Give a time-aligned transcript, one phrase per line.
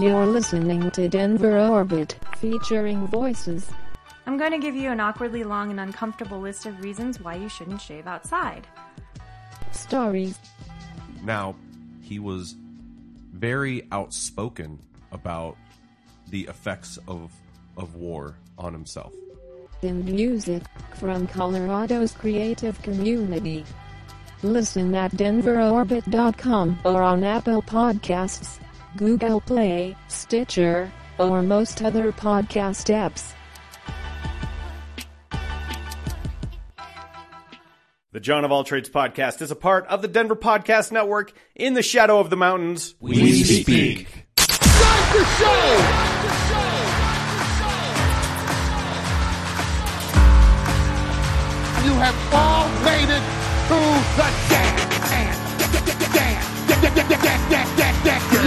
[0.00, 3.70] You're listening to Denver Orbit, featuring voices.
[4.26, 7.50] I'm going to give you an awkwardly long and uncomfortable list of reasons why you
[7.50, 8.66] shouldn't shave outside.
[9.72, 10.38] Stories.
[11.22, 11.54] Now,
[12.00, 12.56] he was
[13.34, 14.78] very outspoken
[15.12, 15.58] about
[16.30, 17.30] the effects of
[17.76, 19.12] of war on himself.
[19.82, 20.62] And music
[20.94, 23.66] from Colorado's creative community.
[24.42, 28.58] Listen at denverorbit.com or on Apple Podcasts,
[28.96, 33.32] Google Play, Stitcher, or most other podcast apps.
[38.12, 41.74] The John of All Trades podcast is a part of the Denver Podcast Network in
[41.74, 42.96] the shadow of the mountains.
[42.98, 44.08] We speak.
[51.84, 53.22] You have all made it
[53.68, 53.78] to
[54.16, 54.69] the dance.
[56.82, 56.88] You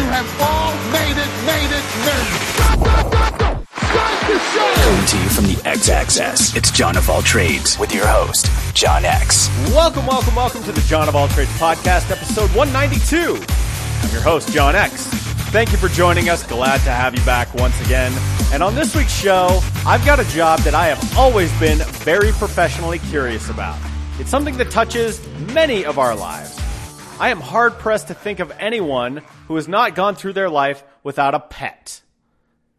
[0.10, 3.67] have all made it, made it, made it.
[4.81, 9.06] Coming to you from the X it's John of All Trades with your host, John
[9.06, 9.50] X.
[9.70, 13.36] Welcome, welcome, welcome to the John of All Trades podcast, episode 192.
[14.02, 15.06] I'm your host, John X.
[15.52, 16.42] Thank you for joining us.
[16.48, 18.11] Glad to have you back once again.
[18.52, 22.31] And on this week's show, I've got a job that I have always been very
[22.31, 23.78] professionally curious about.
[24.17, 25.22] It's something that touches
[25.54, 26.53] many of our lives.
[27.24, 30.84] I am hard pressed to think of anyone who has not gone through their life
[31.04, 32.02] without a pet.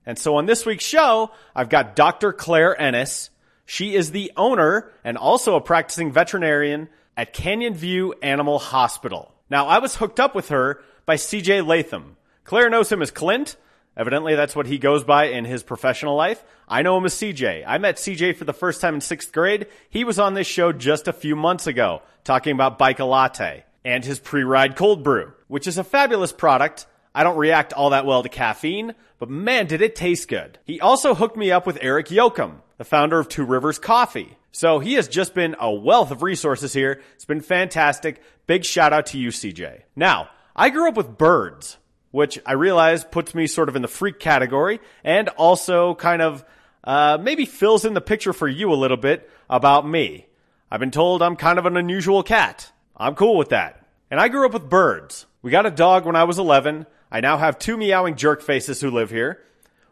[0.04, 2.30] And so on this week's show, I've got Dr.
[2.30, 3.30] Claire Ennis.
[3.64, 9.34] She is the owner and also a practicing veterinarian at Canyon View Animal Hospital.
[9.48, 12.18] Now, I was hooked up with her by CJ Latham.
[12.44, 13.56] Claire knows him as Clint.
[13.96, 16.44] Evidently, that's what he goes by in his professional life.
[16.68, 17.64] I know him as CJ.
[17.66, 19.68] I met CJ for the first time in sixth grade.
[19.88, 23.64] He was on this show just a few months ago, talking about Bike a Latte
[23.84, 26.86] and his pre-ride cold brew, which is a fabulous product.
[27.14, 30.58] I don't react all that well to caffeine, but man, did it taste good.
[30.64, 34.36] He also hooked me up with Eric Yoakum, the founder of Two Rivers Coffee.
[34.50, 37.02] So he has just been a wealth of resources here.
[37.14, 38.22] It's been fantastic.
[38.46, 39.82] Big shout out to you, CJ.
[39.96, 41.76] Now, I grew up with birds,
[42.12, 46.44] which I realize puts me sort of in the freak category and also kind of
[46.84, 50.26] uh, maybe fills in the picture for you a little bit about me.
[50.70, 52.70] I've been told I'm kind of an unusual cat.
[52.96, 53.86] I'm cool with that.
[54.10, 55.26] And I grew up with birds.
[55.42, 56.86] We got a dog when I was 11.
[57.10, 59.40] I now have two meowing jerk faces who live here.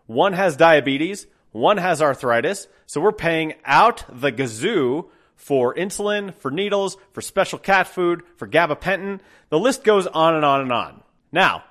[0.06, 6.50] One has diabetes, one has arthritis, so we're paying out the gazoo for insulin, for
[6.50, 9.20] needles, for special cat food, for gabapentin.
[9.48, 11.02] The list goes on and on and on.
[11.30, 11.64] Now,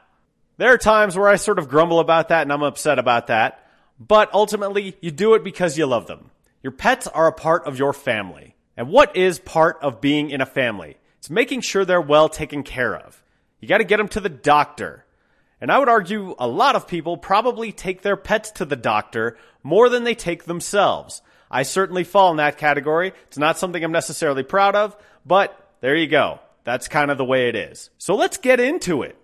[0.57, 3.65] there are times where I sort of grumble about that and I'm upset about that,
[3.99, 6.31] but ultimately you do it because you love them.
[6.63, 8.55] Your pets are a part of your family.
[8.77, 10.97] And what is part of being in a family?
[11.21, 13.21] It's making sure they're well taken care of.
[13.59, 15.05] You gotta get them to the doctor.
[15.61, 19.37] And I would argue a lot of people probably take their pets to the doctor
[19.61, 21.21] more than they take themselves.
[21.51, 23.13] I certainly fall in that category.
[23.27, 26.39] It's not something I'm necessarily proud of, but there you go.
[26.63, 27.91] That's kind of the way it is.
[27.99, 29.15] So let's get into it.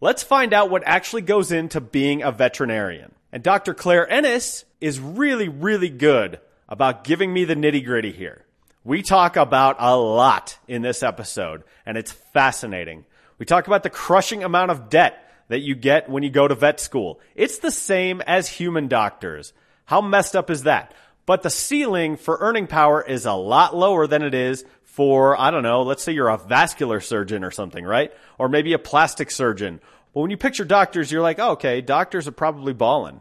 [0.00, 3.12] Let's find out what actually goes into being a veterinarian.
[3.32, 3.74] And Dr.
[3.74, 6.38] Claire Ennis is really, really good
[6.68, 8.44] about giving me the nitty gritty here.
[8.82, 13.04] We talk about a lot in this episode, and it's fascinating.
[13.36, 16.54] We talk about the crushing amount of debt that you get when you go to
[16.54, 17.20] vet school.
[17.34, 19.52] It's the same as human doctors.
[19.84, 20.94] How messed up is that?
[21.26, 25.50] But the ceiling for earning power is a lot lower than it is for, I
[25.50, 28.12] don't know, let's say you're a vascular surgeon or something, right?
[28.38, 29.80] Or maybe a plastic surgeon.
[30.14, 33.20] But when you picture doctors, you're like, oh, okay, doctors are probably balling.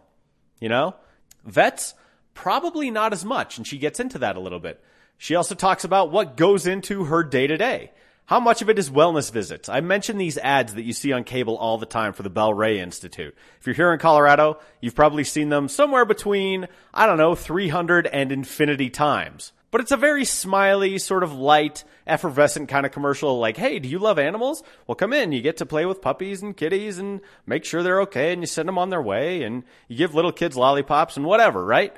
[0.62, 0.96] You know?
[1.44, 1.96] Vets,
[2.34, 3.58] probably not as much.
[3.58, 4.82] And she gets into that a little bit.
[5.20, 7.92] She also talks about what goes into her day to day.
[8.26, 9.68] How much of it is wellness visits?
[9.68, 12.80] I mentioned these ads that you see on cable all the time for the Bel-Rea
[12.80, 13.36] Institute.
[13.60, 18.08] If you're here in Colorado, you've probably seen them somewhere between, I don't know, 300
[18.08, 19.52] and infinity times.
[19.72, 23.90] But it's a very smiley, sort of light, effervescent kind of commercial like, hey, do
[23.90, 24.64] you love animals?
[24.88, 25.34] Well, come in.
[25.34, 28.48] You get to play with puppies and kitties and make sure they're okay and you
[28.48, 31.94] send them on their way and you give little kids lollipops and whatever, right?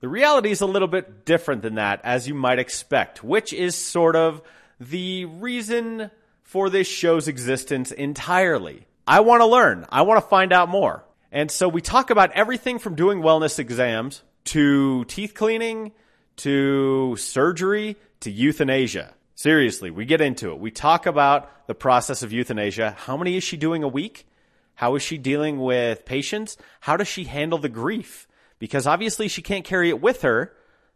[0.00, 3.74] The reality is a little bit different than that, as you might expect, which is
[3.74, 4.42] sort of
[4.78, 6.10] the reason
[6.42, 8.86] for this show's existence entirely.
[9.06, 9.86] I want to learn.
[9.88, 11.04] I want to find out more.
[11.32, 15.92] And so we talk about everything from doing wellness exams to teeth cleaning
[16.36, 19.14] to surgery to euthanasia.
[19.34, 20.58] Seriously, we get into it.
[20.58, 22.96] We talk about the process of euthanasia.
[22.98, 24.26] How many is she doing a week?
[24.74, 26.56] How is she dealing with patients?
[26.80, 28.25] How does she handle the grief?
[28.58, 30.52] Because obviously she can't carry it with her.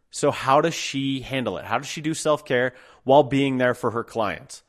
[0.09, 1.65] So how does she handle it?
[1.65, 2.73] How does she do self care
[3.03, 4.63] while being there for her clients?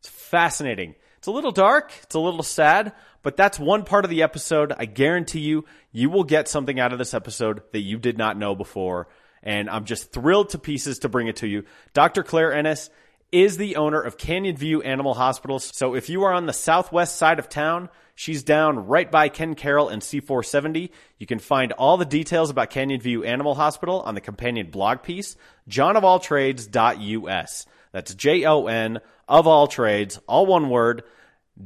[0.00, 0.94] It's fascinating.
[1.18, 4.72] It's a little dark, it's a little sad, but that's one part of the episode.
[4.76, 8.38] I guarantee you, you will get something out of this episode that you did not
[8.38, 9.08] know before.
[9.42, 11.64] And I'm just thrilled to pieces to bring it to you.
[11.92, 12.22] Dr.
[12.22, 12.88] Claire Ennis
[13.32, 15.70] is the owner of Canyon View Animal Hospitals.
[15.74, 19.54] So if you are on the southwest side of town, she's down right by Ken
[19.54, 20.90] Caryl and C470.
[21.18, 25.02] You can find all the details about Canyon View Animal Hospital on the companion blog
[25.02, 25.36] piece,
[25.70, 27.66] johnofalltrades.us.
[27.92, 31.02] That's J O N of all trades, all one word,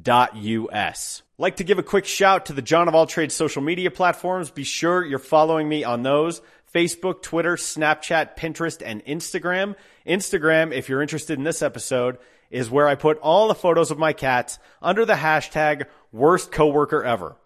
[0.00, 1.22] dot US.
[1.38, 4.52] Like to give a quick shout to the John of All Trades social media platforms.
[4.52, 6.40] Be sure you're following me on those.
[6.72, 9.74] Facebook, Twitter, Snapchat, Pinterest, and Instagram.
[10.06, 12.18] Instagram, if you're interested in this episode,
[12.50, 17.05] is where I put all the photos of my cats under the hashtag worst coworker
[17.05, 17.37] ever.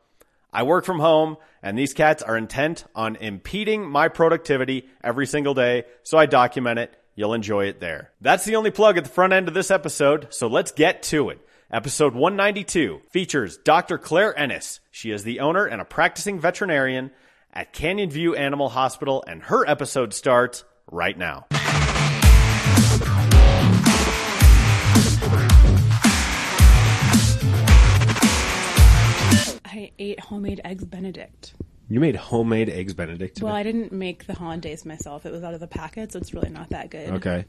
[0.52, 5.54] I work from home and these cats are intent on impeding my productivity every single
[5.54, 6.94] day, so I document it.
[7.14, 8.12] You'll enjoy it there.
[8.20, 11.30] That's the only plug at the front end of this episode, so let's get to
[11.30, 11.40] it.
[11.70, 13.98] Episode 192 features Dr.
[13.98, 14.80] Claire Ennis.
[14.90, 17.10] She is the owner and a practicing veterinarian
[17.52, 21.46] at Canyon View Animal Hospital, and her episode starts right now.
[29.88, 31.54] I ate homemade eggs Benedict.
[31.88, 33.46] You made homemade eggs Benedict today?
[33.46, 35.24] Well, I didn't make the hollandaise myself.
[35.24, 37.10] It was out of the packet, so it's really not that good.
[37.10, 37.46] Okay.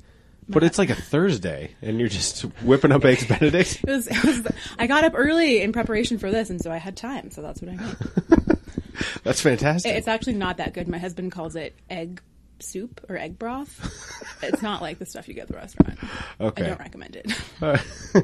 [0.47, 3.81] But it's like a Thursday, and you're just whipping up eggs Benedict?
[3.87, 4.47] It was, it was,
[4.79, 7.61] I got up early in preparation for this, and so I had time, so that's
[7.61, 7.95] what I made.
[9.23, 9.93] That's fantastic.
[9.93, 10.87] It's actually not that good.
[10.87, 12.21] My husband calls it egg
[12.63, 14.33] soup or egg broth.
[14.43, 15.99] it's not like the stuff you get at the restaurant.
[16.39, 16.63] Okay.
[16.63, 17.31] I don't recommend it.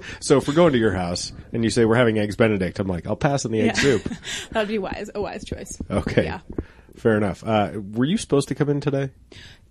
[0.21, 2.87] so if we're going to your house and you say we're having eggs Benedict, I'm
[2.87, 3.73] like, I'll pass on the egg Yeah.
[3.73, 4.03] soup.
[4.51, 5.79] that would be wise, a wise choice.
[5.89, 6.23] Okay.
[6.25, 6.39] Yeah.
[6.95, 7.43] Fair enough.
[7.45, 9.09] Uh, were you supposed to come in today?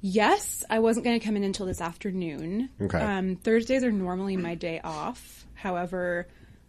[0.00, 2.69] Yes, I wasn't going to come in until this afternoon.
[2.81, 2.99] Okay.
[2.99, 5.46] Um, Thursdays are normally my day off.
[5.55, 6.28] However,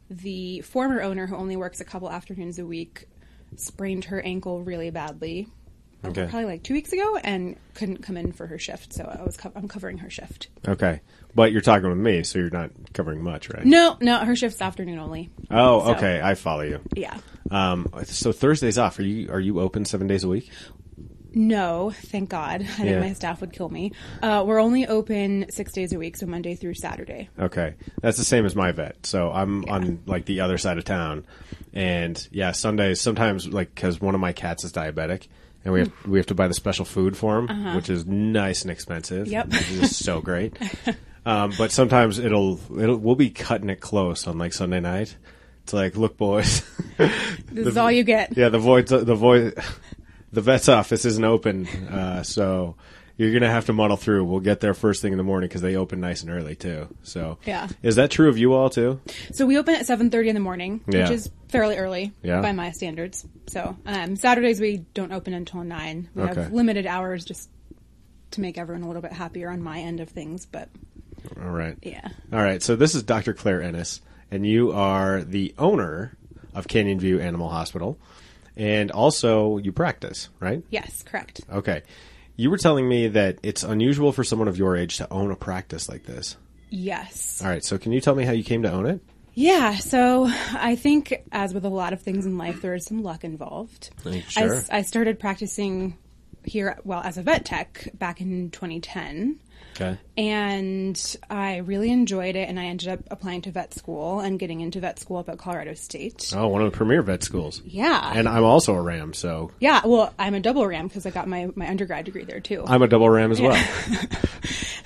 [0.09, 3.07] the former owner, who only works a couple afternoons a week,
[3.57, 5.47] sprained her ankle really badly.
[6.03, 6.27] Uh, Okay.
[6.30, 8.94] Probably like two weeks ago, and couldn't come in for her shift.
[8.94, 10.50] So I was co- I'm covering her shift.
[10.68, 11.01] Okay.
[11.33, 13.65] But you're talking with me, so you're not covering much, right?
[13.65, 15.30] No, no, her shift's afternoon only.
[15.51, 16.21] Oh, So- okay.
[16.24, 16.80] I follow you.
[16.95, 17.18] Yeah.
[17.51, 18.97] Um, so Thursdays off.
[19.00, 20.50] Are you are you open seven days a week?
[21.38, 22.62] No, thank God.
[22.62, 22.75] I Yeah.
[22.92, 23.92] think my staff would kill me.
[24.24, 27.27] Uh, we're only open six days a week, so Monday through Saturday.
[27.38, 29.06] Okay, that's the same as my vet.
[29.06, 31.25] So I'm on like the other side of town,
[31.74, 35.27] and yeah, Sundays sometimes like because one of my cats is diabetic,
[35.66, 38.62] and we have we have to buy the special food for him, which is nice
[38.62, 39.28] and expensive.
[39.28, 39.48] Yep.
[39.48, 40.58] which is so great.
[41.26, 45.18] um, but sometimes it'll it'll we'll be cutting it close on like Sunday night.
[45.64, 46.62] It's like, look, boys.
[47.52, 48.38] This is all you get.
[48.38, 49.58] Yeah, the void, the void,
[50.32, 52.76] the vet's office isn't open, uh, so
[53.18, 54.26] you're gonna have to muddle through.
[54.26, 56.88] We'll get there first thing in the morning because they open nice and early too.
[57.04, 57.68] So, Yeah.
[57.82, 59.00] is that true of you all too?
[59.34, 61.04] So we open at seven thirty in the morning, Yeah.
[61.04, 62.42] which is fairly early Yeah.
[62.42, 63.26] by my standards.
[63.48, 66.10] So um, Saturdays we don't open until nine.
[66.16, 66.42] We Okay.
[66.44, 67.50] have limited hours just
[68.32, 70.46] to make everyone a little bit happier on my end of things.
[70.46, 70.68] But
[71.42, 71.78] All right.
[71.82, 72.62] yeah, All right.
[72.62, 73.34] So this is Dr.
[73.34, 76.18] Claire Ennis, and you are the owner
[76.54, 77.98] of Canyon View Animal Hospital,
[78.58, 80.64] and also you practice, right?
[80.70, 81.42] yes, correct.
[81.52, 81.84] Okay.
[82.38, 85.36] You were telling me that it's unusual for someone of your age to own a
[85.36, 86.36] practice like this.
[86.70, 87.42] Yes.
[87.44, 87.64] All right.
[87.64, 89.00] So can you tell me how you came to own it?
[89.38, 93.04] Yeah, so I think, as with a lot of things in life, there is some
[93.04, 93.90] luck involved.
[94.06, 94.56] I sure.
[94.56, 95.98] s- I, started practicing
[96.45, 99.38] here, well, as a vet tech back in 2010.
[99.76, 99.98] Okay.
[100.18, 104.62] And I really enjoyed it, and I ended up applying to vet school and getting
[104.62, 106.32] into vet school up at Colorado State.
[106.36, 107.62] Oh, one of the premier vet schools.
[107.66, 108.14] Yeah.
[108.16, 111.28] And I'm also a Ram, so yeah, well, I'm a double RAM because I got
[111.28, 112.64] my, my undergrad degree there too.
[112.66, 113.62] I'm a double Ram as well.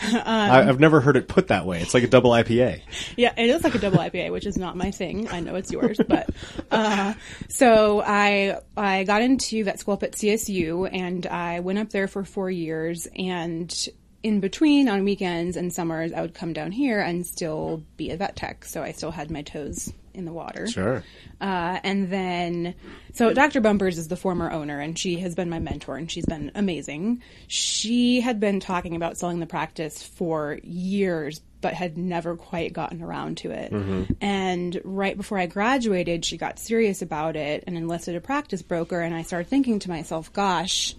[0.02, 1.82] Um, I, I've never heard it put that way.
[1.82, 2.82] It's like a double IPA.
[3.16, 5.28] Yeah, it is like a double IPA, which is not my thing.
[5.30, 6.30] I know it's yours, but
[6.72, 7.14] uh,
[7.50, 12.08] so I I got into vet school up at CSU, and I went up there
[12.08, 13.08] for four years.
[13.16, 13.72] And
[14.24, 18.18] in between, on weekends and summers, I would come down here and still be a
[18.18, 18.66] vet tech.
[18.66, 20.68] So I still had my toes in the water.
[20.68, 21.04] Sure.
[21.40, 22.76] Uh, and then,
[23.14, 23.62] so Dr.
[23.62, 27.22] Bumpers is the former owner, and she has been my mentor, and she's been amazing.
[27.48, 33.02] She had been talking about selling the practice for years, but had never quite gotten
[33.02, 33.72] around to it.
[34.20, 39.00] And right before I graduated, she got serious about it and enlisted a practice broker.
[39.00, 40.96] And I started thinking to myself, gosh,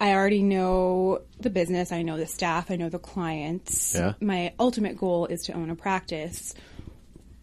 [0.00, 3.94] I already know the business, I know the staff, I know the clients.
[3.94, 4.14] Yeah.
[4.20, 6.54] My ultimate goal is to own a practice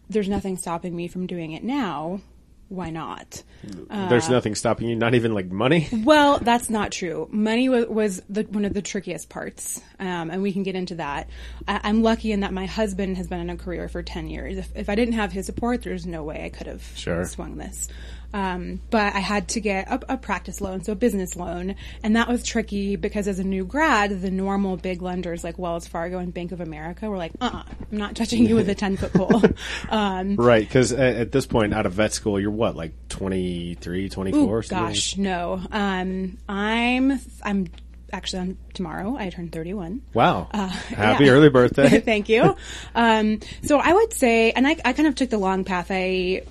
[0.08, 2.20] there's nothing stopping me from doing it now.
[2.68, 3.42] why not?
[3.88, 5.88] There's nothing stopping you, not even like money.
[6.04, 7.28] Well, that's not true.
[7.30, 10.96] Money was, was the, one of the trickiest parts, um, and we can get into
[10.96, 11.28] that.
[11.66, 14.58] I, I'm lucky in that my husband has been in a career for 10 years.
[14.58, 17.24] If, if I didn't have his support, there's no way I could have Sure.
[17.24, 17.88] swung this.
[18.36, 22.16] Um, but I had to get a, a practice loan, so a business loan, and
[22.16, 26.18] that was tricky because as a new grad, the normal big lenders like Wells Fargo
[26.18, 28.98] and Bank of America were like, "Uh, uh I'm not touching you with a 10
[28.98, 29.42] foot pole."
[29.88, 34.10] um, Right, because at, at this point, out of vet school, you're what, like 23,
[34.10, 34.58] 24?
[34.58, 35.58] Ooh, gosh, no.
[35.72, 37.68] Um, I'm I'm
[38.12, 39.16] actually on tomorrow.
[39.16, 40.02] I turn 31.
[40.12, 40.48] Wow.
[40.52, 41.30] Happy yeah.
[41.30, 42.00] early birthday.
[42.04, 42.54] Thank you.
[42.94, 45.88] Um, so I would say, and I, I kind of took the long path.
[45.90, 46.42] I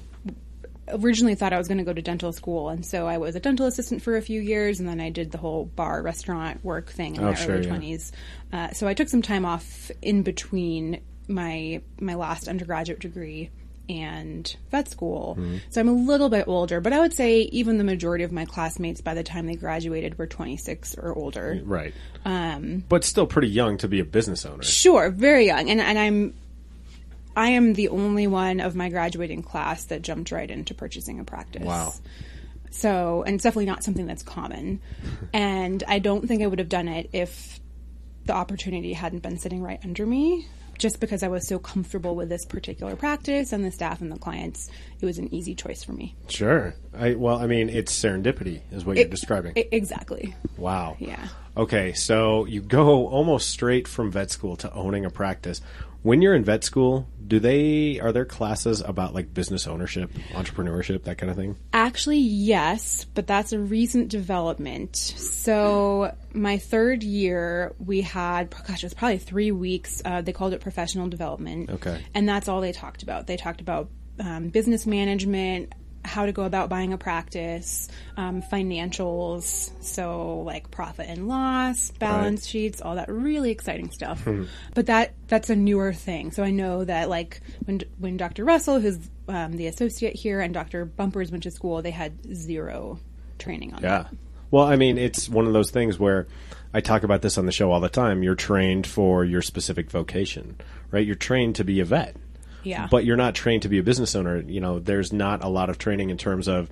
[0.87, 3.39] originally thought I was going to go to dental school, and so I was a
[3.39, 6.89] dental assistant for a few years, and then I did the whole bar restaurant work
[6.89, 7.75] thing in Oh, my sure, early yeah.
[7.77, 8.11] 20s.
[8.53, 13.49] Uh, so I took some time off in between my my last undergraduate degree
[13.89, 15.35] and vet school.
[15.39, 15.57] Mm-hmm.
[15.69, 18.45] So I'm a little bit older, but I would say even the majority of my
[18.45, 21.61] classmates by the time they graduated were 26 or older.
[21.63, 21.93] right.
[22.25, 24.63] Um, but still pretty young to be a business owner.
[24.63, 26.33] Sure, very young, and and I'm
[27.35, 31.23] I am the only one of my graduating class that jumped right into purchasing a
[31.23, 31.63] practice.
[31.63, 31.93] Wow.
[32.71, 34.81] So, and it's definitely not something that's common,
[35.33, 37.59] and I don't think I would have done it if
[38.25, 40.47] the opportunity hadn't been sitting right under me.
[40.77, 44.17] Just because I was so comfortable with this particular practice and the staff and the
[44.19, 46.15] clients, it was an easy choice for me.
[46.27, 46.75] Sure.
[46.93, 49.53] I, well, I mean, it's serendipity, is what you're describing.
[49.55, 50.35] I- exactly.
[50.57, 50.97] wow.
[50.99, 51.29] Yeah.
[51.55, 55.61] Okay, so you go almost straight from vet school to owning a practice.
[56.05, 61.05] When you're in vet school, do they are there classes about like business ownership, entrepreneurship,
[61.05, 61.55] that kind of thing?
[61.73, 64.95] Actually, yes, but that's a recent development.
[64.95, 70.03] So, my third year, we had, gosh, it was probably three weeks.
[70.05, 71.71] Uh, they called it professional development.
[71.71, 71.99] Okay.
[72.13, 73.25] And that's all they talked about.
[73.25, 75.73] They talked about um, business management,
[76.07, 82.45] how to go about buying a practice, um, financials, so like profit and loss, balance
[82.45, 84.27] sheets, all that really exciting stuff.
[84.73, 86.31] But that that's a newer thing.
[86.31, 88.43] So I know that like when when Dr.
[88.45, 90.85] Russell, who's um, the associate here, and Dr.
[90.85, 92.99] Bumpers went to school, they had zero
[93.39, 94.03] training on Yeah.
[94.03, 94.13] that.
[94.51, 96.27] Well, I mean, it's one of those things where
[96.73, 98.21] I talk about this on the show all the time.
[98.23, 100.55] You're trained for your specific vocation,
[100.91, 101.05] right?
[101.05, 102.15] You're trained to be a vet.
[102.65, 102.87] Yeah.
[102.89, 104.41] But you're not trained to be a business owner.
[104.41, 106.69] You know, there's not a lot of training in terms of,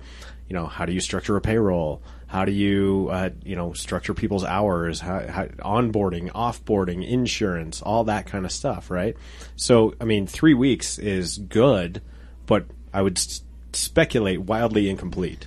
[0.48, 2.02] you know, how do you structure a payroll?
[2.26, 4.98] How do you, uh, you know, structure people's hours?
[5.00, 9.16] How, how, onboarding, offboarding, insurance, all that kind of stuff, right?
[9.56, 12.02] So, I mean, three weeks is good,
[12.46, 15.46] but I would s- speculate wildly incomplete.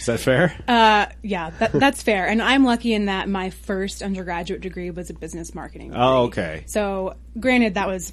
[0.00, 0.54] Is that fair?
[0.68, 2.26] Uh, Yeah, that, that's fair.
[2.28, 5.88] And I'm lucky in that my first undergraduate degree was a business marketing.
[5.88, 6.00] Degree.
[6.02, 6.62] Oh, okay.
[6.66, 8.12] So, granted, that was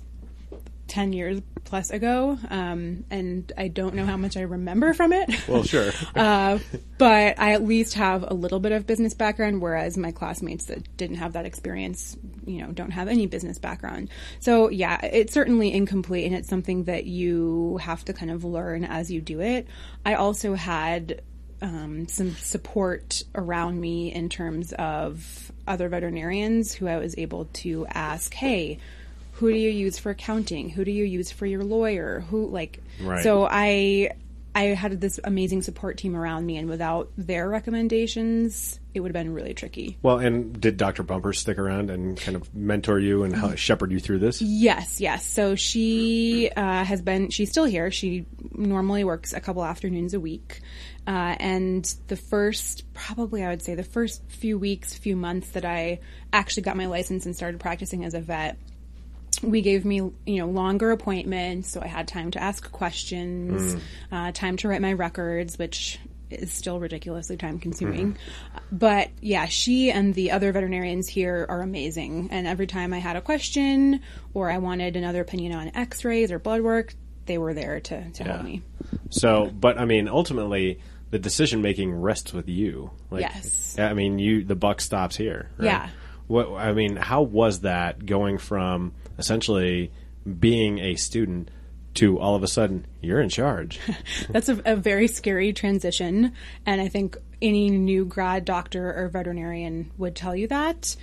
[0.88, 5.48] 10 years plus ago, um, and I don't know how much I remember from it.
[5.48, 5.92] Well, sure.
[6.16, 6.60] uh,
[6.98, 10.96] but I at least have a little bit of business background, whereas my classmates that
[10.96, 12.16] didn't have that experience,
[12.46, 14.10] you know, don't have any business background.
[14.40, 18.84] So, yeah, it's certainly incomplete, and it's something that you have to kind of learn
[18.84, 19.68] as you do it.
[20.06, 21.22] I also had
[21.62, 27.88] um, some support around me in terms of other veterinarians who I was able to
[27.88, 28.80] ask, hey,
[29.36, 30.70] who do you use for accounting?
[30.70, 32.22] Who do you use for your lawyer?
[32.30, 33.24] Who like Right.
[33.24, 34.12] so I
[34.54, 39.26] I had this amazing support team around me and without their recommendations it would have
[39.26, 39.98] been really tricky.
[40.02, 41.04] Well, and did Dr.
[41.04, 44.42] Bumper stick around and kind of mentor you and shepherd you through this?
[44.42, 45.28] Yes, yes.
[45.28, 47.92] So she uh, has been, she's still here.
[47.92, 50.62] She normally works a couple afternoons a week.
[51.06, 55.66] Uh, and the first, probably I would say the first few weeks, few months that
[55.66, 56.00] I
[56.32, 58.58] actually got my license and started practicing as a vet,
[59.42, 63.76] we gave me you know longer appointments so i had time to ask questions
[64.12, 66.00] uh, time to write my records which
[66.30, 68.18] is still ridiculously time consuming
[68.72, 73.16] but yeah she and the other veterinarians here are amazing and every time i had
[73.16, 74.02] a question
[74.34, 76.94] or i wanted another opinion on x-rays or blood work
[77.28, 78.62] they were there to, to help me
[79.10, 82.92] So, but I mean, ultimately, the decision making rests with you.
[83.10, 83.80] Like, Yes.
[83.80, 85.50] I mean, you the buck stops here.
[85.58, 85.66] Right?
[85.66, 85.90] Yeah.
[86.28, 89.92] What I mean, how was that going from essentially
[90.40, 91.50] being a student
[91.96, 93.80] to all of a sudden you're in charge?
[94.30, 96.34] That's a, a very scary transition,
[96.66, 100.96] and I think any new grad doctor or veterinarian would tell you that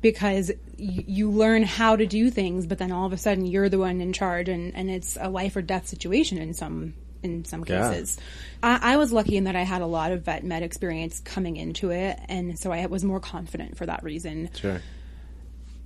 [0.00, 3.68] because y- you learn how to do things, but then all of a sudden you're
[3.68, 7.44] the one in charge, and, and it's a life or death situation in some in
[7.44, 7.88] some Yeah.
[7.90, 8.18] cases.
[8.64, 11.56] I, I was lucky in that I had a lot of vet med experience coming
[11.56, 14.50] into it, and so I was more confident for that reason.
[14.54, 14.80] sure.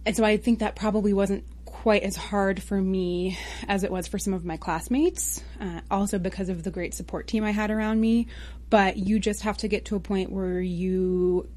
[0.06, 1.44] And so I think that probably wasn't
[1.86, 3.38] quite as hard for me
[3.68, 7.28] as it was for some of my classmates, uh, also because of the great support
[7.28, 8.26] team I had around me.
[8.70, 11.48] But you just have to get to a point where you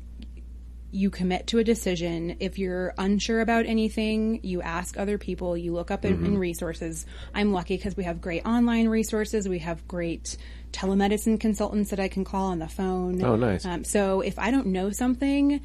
[0.92, 2.38] you commit to a decision.
[2.40, 7.08] If you're unsure about anything, you ask other people, you look up in, in resources.
[7.34, 9.50] I'm lucky because we have great online resources.
[9.50, 10.38] We have great
[10.72, 13.24] telemedicine consultants that I can call on the phone.
[13.24, 13.66] Oh, nice.
[13.66, 15.62] Um, so if I don't know something,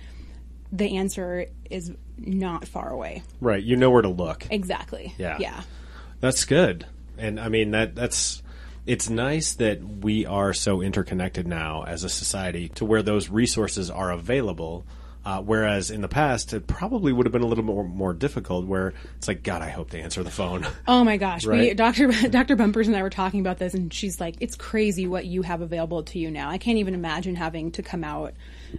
[0.75, 3.23] the answer is not far away.
[3.41, 3.63] Right.
[3.63, 4.47] You know where to look.
[4.51, 5.15] Exactly.
[5.17, 5.39] Yeah.
[5.39, 5.63] Yeah.
[6.21, 6.87] That's good.
[7.17, 8.43] And I mean that that's
[8.87, 13.91] it's nice that we are so interconnected now as a society to where those resources
[13.91, 14.85] are available.
[15.25, 18.67] Uh, whereas in the past, it probably would have been a little more more difficult.
[18.67, 20.67] Where it's like, God, I hope they answer the phone.
[20.87, 22.09] Oh my gosh, we, Dr.
[22.29, 22.57] Dr.
[22.57, 25.63] Bumpers and I were talking about this, and she's like, "It's crazy what you have
[25.63, 26.51] available to you now.
[26.51, 28.35] I can't even imagine having to come out,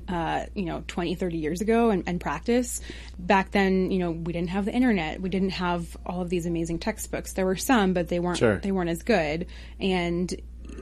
[0.08, 2.82] uh, you know, 20, 30 years ago and, and practice.
[3.20, 6.46] Back then, you know, we didn't have the internet, we didn't have all of these
[6.46, 7.34] amazing textbooks.
[7.34, 8.58] There were some, but they weren't Sure.
[8.58, 9.48] they weren't as good.
[9.80, 10.34] And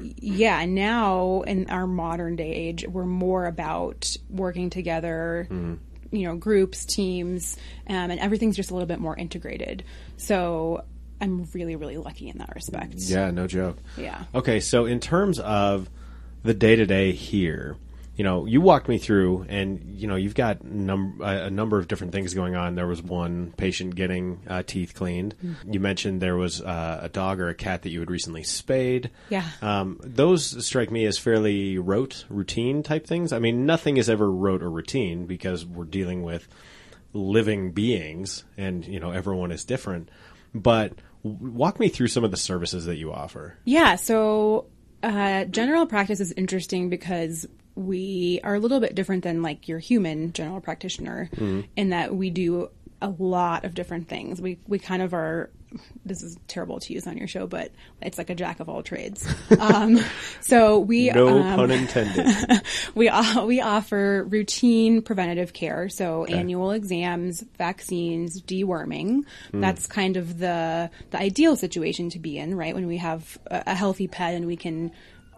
[0.01, 5.47] yeah, now in our modern day age, we're more about working together,
[6.11, 9.83] you know, groups, teams, um, and everything's just a little bit more integrated.
[10.17, 10.83] So
[11.21, 12.95] I'm really, really lucky in that respect.
[12.97, 13.77] yeah, no joke.
[13.97, 14.23] Yeah.
[14.33, 15.89] Okay, so in terms of
[16.43, 17.77] the day to day here,
[18.15, 21.79] you know, you walked me through, and you know, you've got num- a a number
[21.79, 22.75] of different things going on.
[22.75, 25.35] There was one patient getting uh, teeth cleaned.
[25.43, 25.73] Mm-hmm.
[25.73, 29.09] You mentioned there was uh, a dog or a cat that you had recently spayed.
[29.29, 29.47] Yeah.
[29.61, 33.33] um, those strike me as fairly rote, routine type things.
[33.33, 36.47] I mean, nothing is ever rote or routine because we're dealing with
[37.13, 40.09] living beings, and you know, everyone is different.
[40.53, 40.93] But
[41.23, 43.57] w- walk me through some of the services that you offer.
[43.65, 44.67] Yeah, so
[45.01, 49.79] uh, general practice is interesting because we are a little bit different than like your
[49.79, 51.29] human general practitioner
[51.75, 52.69] in that we do
[53.01, 54.39] a lot of different things.
[54.41, 55.49] We we kind of are.
[56.05, 58.83] This is terrible to use on your show, but it's like a jack of all
[58.83, 59.27] trades.
[59.59, 59.99] Um,
[60.41, 62.61] so we No um, pun intended.
[62.95, 69.23] we o- we offer routine preventative care, so annual exams, vaccines, deworming.
[69.51, 72.75] That's kind of the the ideal situation to be in, right?
[72.75, 74.91] When we have a, a healthy pet and we can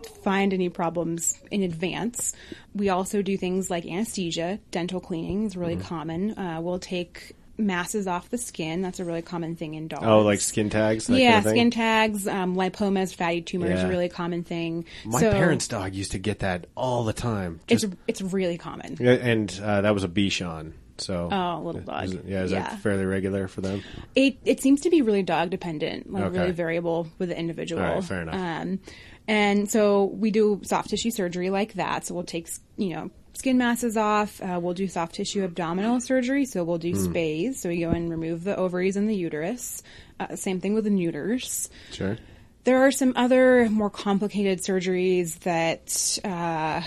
[0.10, 2.34] find any problems in advance.
[2.74, 6.38] We also do things like anesthesia, dental cleaning is really common.
[6.38, 8.82] Uh, we'll take masses off the skin.
[8.82, 10.04] That's a really common thing in dogs.
[10.06, 11.10] oh, like skin tags?
[11.10, 13.86] Yeah, kind of skin tags, um, lipomas, fatty tumors, Yeah.
[13.86, 14.84] a really common thing.
[15.06, 17.62] My So- parents' dog used to get that all the time.
[17.68, 18.98] Just, it's it's really common.
[19.02, 20.74] And uh, that was a Bichon.
[20.98, 22.06] So, Oh, little dog.
[22.06, 22.62] Is yeah, is Yeah.
[22.70, 23.84] that fairly regular for them?
[24.16, 26.40] It it seems to be really dog dependent, like Okay.
[26.40, 27.82] really variable with the individual.
[27.82, 28.36] Right, fair enough.
[28.36, 28.80] Um,
[29.28, 32.06] and so we do soft tissue surgery like that.
[32.06, 34.42] So we'll take you know skin masses off.
[34.42, 36.46] Uh, we'll do soft tissue abdominal surgery.
[36.46, 37.14] So we'll do Hmm.
[37.14, 37.56] spays.
[37.56, 39.84] So we go and remove the ovaries and the uterus.
[40.20, 41.70] Uh, same thing with the neuters.
[41.92, 42.18] Sure.
[42.64, 46.82] There are some other more complicated surgeries that uh,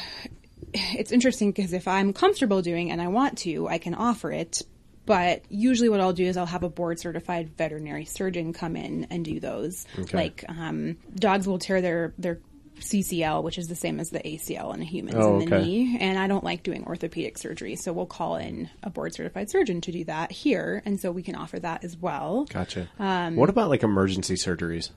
[0.73, 4.63] it's interesting because if I'm comfortable doing and I want to, I can offer it.
[5.09, 9.07] But usually, what I'll do is I'll have a board certified veterinary surgeon come in
[9.09, 9.87] and do those.
[10.13, 12.41] Like um, dogs will tear their their
[12.81, 15.67] CCL, which is the same as the ACL in humans Oh, in the okay.
[15.67, 19.51] knee, and I don't like doing orthopedic surgery, so we'll call in a board certified
[19.51, 22.45] surgeon to do that here, and so we can offer that as well.
[22.53, 22.89] Gotcha.
[22.99, 24.91] Um, what about like emergency surgeries?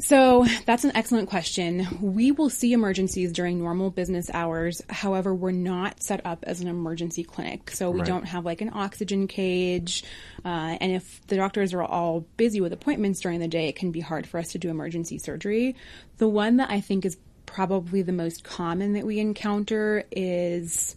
[0.00, 1.86] So that's an excellent question.
[2.00, 4.82] We will see emergencies during normal business hours.
[4.90, 7.70] However, we're not set up as an emergency clinic.
[7.70, 8.06] So we Right.
[8.08, 10.02] don't have like an oxygen cage.
[10.44, 13.92] Uh, and if the doctors are all busy with appointments during the day, it can
[13.92, 15.76] be hard for us to do emergency surgery.
[16.22, 20.94] The one that I think is probably the most common that we encounter is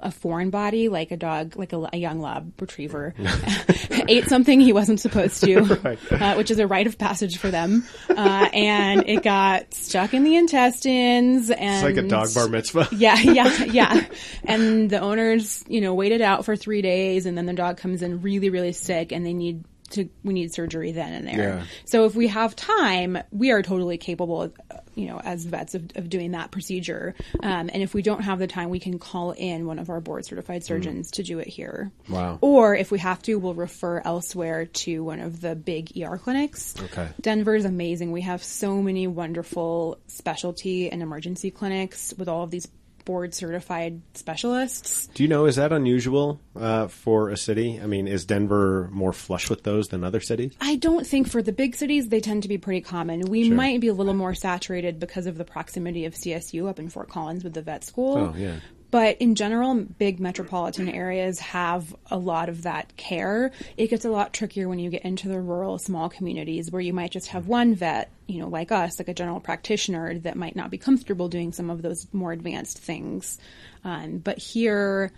[0.00, 3.12] a foreign body, like a dog, like a, a young lab retriever,
[4.08, 7.84] ate something he wasn't supposed to, uh, which is a rite of passage for them,
[8.08, 11.50] uh, and it got stuck in the intestines.
[11.50, 12.88] And It's like a dog bar mitzvah.
[12.92, 14.06] yeah, yeah, yeah.
[14.44, 18.00] And the owners, you know, waited out for three days, and then the dog comes
[18.00, 21.56] in really, really sick, and they need to we need surgery then and there.
[21.56, 21.64] Yeah.
[21.84, 24.52] So if we have time, we are totally capable,
[24.94, 27.14] you know, as vets of, of doing that procedure.
[27.42, 30.00] Um, and if we don't have the time, we can call in one of our
[30.00, 31.92] board certified surgeons to do it here.
[32.08, 32.38] Wow.
[32.40, 36.74] Or if we have to, we'll refer elsewhere to one of the big ER clinics.
[36.80, 37.08] Okay.
[37.20, 38.12] Denver is amazing.
[38.12, 42.68] We have so many wonderful specialty and emergency clinics with all of these
[43.04, 45.06] board certified specialists.
[45.14, 47.80] Do you know is that unusual uh, for a city?
[47.82, 50.54] I mean, is Denver more flush with those than other cities?
[50.60, 53.20] I don't think for the big cities they tend to be pretty common.
[53.22, 53.54] We Sure.
[53.56, 57.08] might be a little more saturated because of the proximity of CSU up in Fort
[57.08, 58.16] Collins with the vet school.
[58.16, 58.56] Oh, yeah.
[58.94, 63.50] But in general, big metropolitan areas have a lot of that care.
[63.76, 66.92] It gets a lot trickier when you get into the rural, small communities where you
[66.92, 70.54] might just have one vet, you know, like us, like a general practitioner that might
[70.54, 73.36] not be comfortable doing some of those more advanced things.
[73.82, 75.10] Um, but here,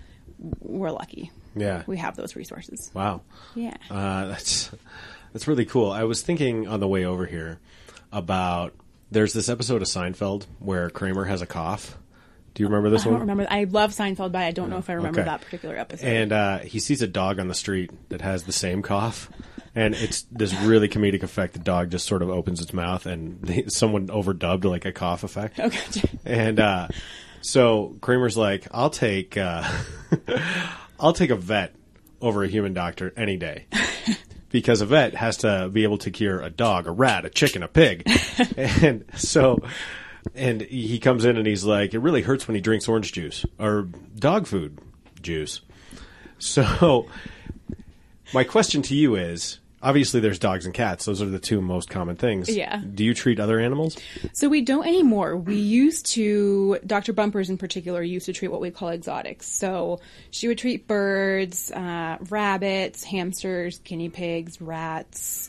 [0.61, 1.31] we're lucky.
[1.55, 1.83] Yeah.
[1.87, 2.91] We have those resources.
[2.95, 3.21] Wow.
[3.55, 3.77] Yeah.
[3.91, 4.71] Uh, that's
[5.35, 5.91] that's really cool.
[5.91, 7.59] I was thinking on the way over here
[8.11, 8.73] about
[9.11, 11.99] there's this episode of Seinfeld where Kramer has a cough.
[12.57, 13.15] Do you remember this I one?
[13.21, 13.47] don't remember.
[13.51, 15.29] I love Seinfeld, but I don't know if I remember Okay.
[15.29, 16.07] that particular episode.
[16.07, 19.31] And uh, he sees a dog on the street that has the same cough.
[19.75, 21.53] And it's this really comedic effect.
[21.53, 25.23] The dog just sort of opens its mouth, and they, someone overdubbed like a cough
[25.23, 25.61] effect.
[25.61, 26.03] okay.
[26.25, 26.89] And uh,
[27.43, 29.71] so Kramer's like, "I'll take, uh,
[30.99, 31.75] I'll take a vet
[32.23, 33.67] over a human doctor any day."
[34.49, 37.63] Because a vet has to be able to cure a dog, a rat, a chicken,
[37.65, 38.05] a pig.
[38.57, 39.59] and so,
[40.35, 43.45] and he comes in and he's like, it really hurts when he drinks orange juice
[43.59, 44.79] or dog food
[45.23, 45.61] juice.
[46.39, 47.09] So,
[48.35, 51.05] my question to you is obviously there's dogs and cats.
[51.05, 52.55] Those are the two most common things.
[52.55, 52.79] Yeah.
[52.79, 53.97] Do you treat other animals?
[54.33, 55.37] So we don't anymore.
[55.37, 57.13] We used to, Dr.
[57.13, 59.49] Bumpers in particular, used to treat what we call exotics.
[59.49, 65.49] So she would treat birds, uh, rabbits, hamsters, guinea pigs, rats.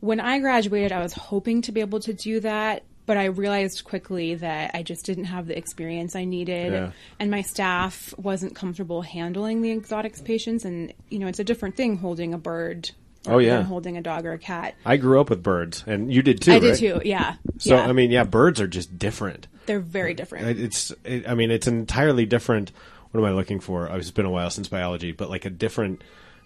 [0.00, 3.84] When I graduated, I was hoping to be able to do that, but I realized
[3.84, 6.90] quickly that I just didn't have the experience I needed, Yeah.
[7.18, 10.64] and my staff wasn't comfortable handling the exotics patients.
[10.64, 12.90] And you know, it's a different thing holding a bird.
[13.28, 13.58] Oh, yeah.
[13.58, 14.74] than holding a dog or a cat.
[14.84, 16.54] I grew up with birds, and you did too.
[16.54, 17.00] I did too.
[17.04, 17.36] Yeah.
[17.58, 17.86] So yeah.
[17.86, 19.46] I mean, yeah, birds are just different.
[19.66, 20.58] they're very different.
[20.58, 22.72] It's, it, I mean, it's an entirely different.
[23.12, 23.88] What am I looking for?
[23.88, 26.02] Oh, It's been a while since biology, but like a different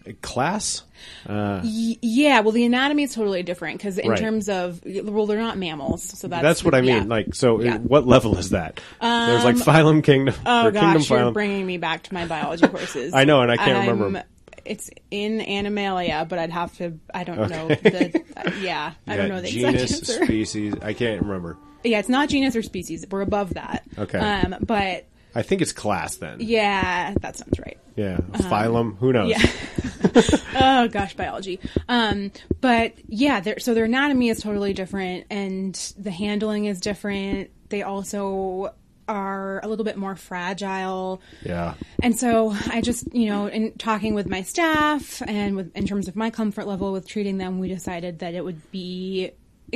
[0.09, 0.83] uh, class.
[1.29, 4.19] Y- yeah, well, the anatomy is totally different because in Right.
[4.19, 6.88] terms of well, they're not mammals, so that's That's what I mean.
[6.97, 7.03] yeah.
[7.05, 7.75] Like, so Yeah.
[7.77, 8.81] uh, what level is that?
[9.01, 11.33] There's like phylum, kingdom, oh or kingdom, you're phylum.
[11.33, 13.12] bringing me back to my biology courses.
[13.14, 14.25] I know, and I can't Um, remember 'em.
[14.64, 16.99] It's in Animalia, but I'd have to.
[17.14, 18.21] I don't know the.
[18.37, 20.75] uh, yeah, I don't know the exact genus, species.
[20.83, 21.57] I can't remember.
[21.85, 23.07] Yeah, it's not genus or species.
[23.09, 23.85] We're above that.
[23.97, 24.19] Okay.
[24.19, 25.05] Um, but
[25.37, 26.38] I think it's class then.
[26.40, 27.79] yeah, that sounds right.
[27.95, 28.99] Yeah, phylum.
[28.99, 29.31] Who knows?
[29.31, 29.38] Yeah.
[30.55, 31.61] oh gosh, biology.
[31.88, 37.50] Um, but yeah, their so their anatomy is totally different, and the handling is different.
[37.68, 38.74] They also
[39.09, 41.20] are a little bit more fragile.
[41.44, 41.74] Yeah.
[42.02, 46.09] And so I just, you know, in talking with my staff and with in terms
[46.09, 49.31] of my comfort level with treating them, we decided that it would be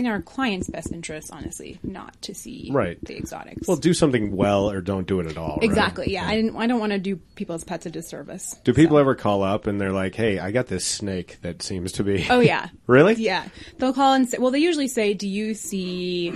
[0.06, 2.98] in our client's best interest, honestly, not to see Right.
[3.04, 3.66] the exotics.
[3.68, 5.58] Well, do something well or don't do it at all.
[5.62, 6.12] exactly.
[6.12, 6.56] Yeah, I didn't.
[6.56, 8.56] I don't want to do people's pets a disservice.
[8.64, 11.92] Do people ever call up and they're like, "Hey, I got this snake that seems
[11.92, 12.68] to be." Oh yeah.
[12.86, 13.14] Really?
[13.14, 13.46] Yeah.
[13.78, 16.32] They'll call and say, well, they usually say, "Do you see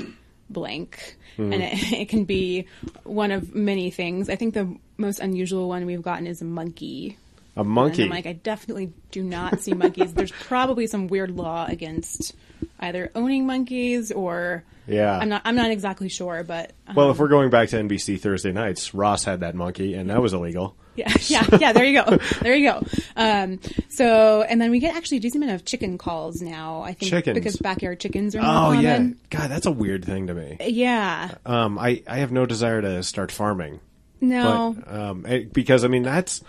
[0.50, 1.52] blank?" Hmm.
[1.52, 2.66] And it, it can be
[3.02, 4.28] one of many things.
[4.30, 7.18] I think the most unusual one we've gotten is a monkey.
[7.56, 8.04] A And monkey.
[8.04, 10.12] I'm like, I definitely do not see monkeys.
[10.14, 12.34] There's probably some weird law against
[12.80, 15.16] either owning monkeys or Yeah.
[15.18, 15.42] I'm not.
[15.44, 18.92] I'm not exactly sure, but um, well, if we're going back to NBC Thursday nights,
[18.94, 20.76] Ross had that monkey, and that was illegal.
[20.96, 21.72] Yeah, yeah, yeah.
[21.72, 22.18] There you go.
[22.40, 22.80] There you go.
[23.16, 26.82] Um, so, and then we get actually a decent amount of chicken calls now.
[26.82, 27.34] I think Chickens.
[27.34, 29.04] because backyard chickens are more Oh yeah.
[29.28, 30.56] God, that's a weird thing to me.
[30.60, 31.34] Yeah.
[31.44, 33.80] Um, I I have no desire to start farming,
[34.20, 34.76] No.
[34.78, 36.44] but um, it- because I mean that's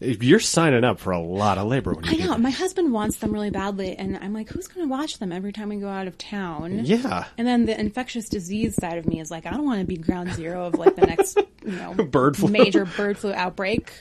[0.00, 2.38] you're signing up for a lot of labor when you I know.
[2.38, 5.52] My husband wants them really badly, and I'm like, who's going to watch them every
[5.52, 6.84] time we go out of town?
[6.84, 7.24] Yeah.
[7.38, 9.96] And then the infectious disease side of me is like, I don't want to be
[9.96, 12.48] ground zero of like the next, you know, Bird flu.
[12.48, 13.92] major bird flu outbreak.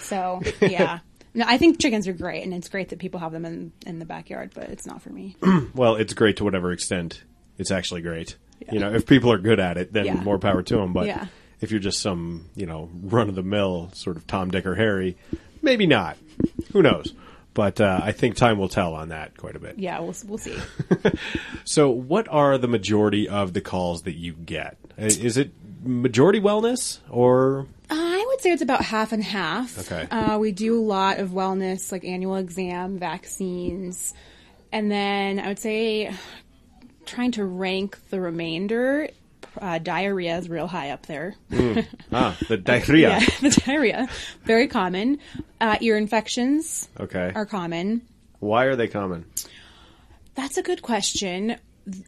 [0.00, 1.00] So yeah.
[1.34, 3.98] No, I think chickens are great, and it's great that people have them in in
[3.98, 5.36] the backyard, but it's not for me.
[5.74, 7.24] Well, it's great to whatever extent
[7.58, 8.36] it's actually great.
[8.70, 10.14] You know, if people are good at it, then Yeah.
[10.22, 10.92] more power to them.
[10.92, 11.26] But Yeah.
[11.62, 14.74] If you're just some, you know, run of the mill sort of Tom, Dick, or
[14.74, 15.16] Harry,
[15.62, 16.18] maybe not.
[16.72, 17.14] Who knows?
[17.54, 19.78] But uh, I think time will tell on that quite a bit.
[19.78, 20.56] Yeah, we'll we'll see.
[21.64, 24.76] So, what are the majority of the calls that you get?
[24.98, 25.52] Is it
[25.84, 29.78] majority wellness or I would say it's about half and half.
[29.80, 30.06] Okay.
[30.10, 34.14] Uh, we do a lot of wellness, like annual exam, vaccines,
[34.70, 36.14] and then I would say
[37.04, 39.08] trying to rank the remainder.
[39.60, 41.34] Uh, diarrhea is real high up there.
[42.12, 43.10] ah the diarrhea?
[43.10, 44.08] yeah, the diarrhea,
[44.44, 45.18] very common.
[45.60, 47.32] Uh, ear infections Okay.
[47.34, 48.02] are common.
[48.40, 49.24] Why are they common?
[50.34, 51.56] That's a good question.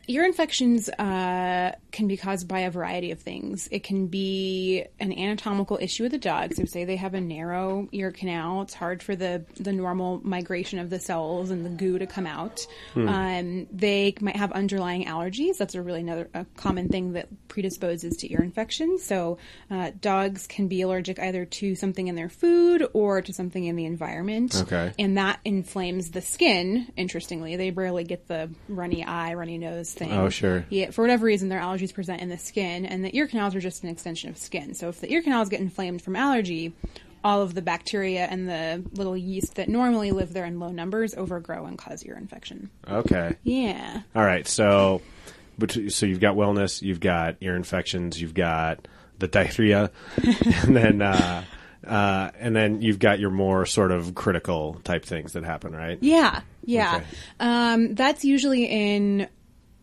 [0.06, 3.68] Ear infections uh, can be caused by a variety of things.
[3.72, 6.54] It can be an anatomical issue with the dog.
[6.54, 10.78] So, say they have a narrow ear canal, it's hard for the, the normal migration
[10.78, 12.66] of the cells and the goo to come out.
[12.94, 15.56] Um, they might have underlying allergies.
[15.56, 19.04] That's a really another a common thing that predisposes to ear infections.
[19.04, 19.38] So,
[19.70, 23.76] uh, dogs can be allergic either to something in their food or to something in
[23.76, 24.54] the environment.
[24.54, 24.92] Okay.
[24.98, 27.56] And that inflames the skin, interestingly.
[27.56, 30.12] They rarely get the runny eye, runny nose thing.
[30.12, 30.64] Oh, sure.
[30.68, 33.60] Yeah, for whatever reason, their allergies present in the skin, and the ear canals are
[33.60, 34.74] just an extension of skin.
[34.74, 36.72] So if the ear canals get inflamed from allergy,
[37.24, 41.14] all of the bacteria and the little yeast that normally live there in low numbers
[41.14, 42.70] overgrow and cause ear infection.
[42.88, 43.36] Okay.
[43.42, 44.02] Yeah.
[44.14, 44.46] All right.
[44.46, 45.00] So,
[45.58, 48.86] but so you've got wellness, you've got ear infections, you've got
[49.18, 49.90] the diarrhea,
[50.62, 51.44] and then uh,
[51.86, 55.98] uh, and then you've got your more sort of critical type things that happen, right?
[56.00, 56.96] Yeah, yeah.
[56.96, 57.06] Okay.
[57.40, 59.28] Um, that's usually in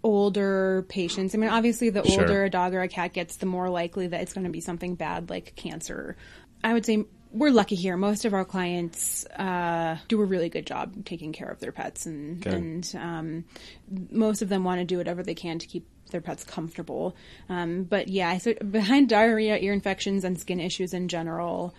[0.04, 1.36] older patients.
[1.36, 2.22] I mean, obviously, the Sure.
[2.22, 4.62] older a dog or a cat gets, the more likely that it's going to be
[4.62, 6.16] something bad like cancer.
[6.64, 7.96] I would say we're lucky here.
[7.98, 12.06] Most of our clients uh, do a really good job taking care of their pets,
[12.06, 12.54] and Good.
[12.54, 13.46] and um,
[14.12, 17.16] most of them want to do whatever they can to keep their pets comfortable.
[17.48, 21.74] Um, but yeah, so behind diarrhea, ear infections, and skin issues in general.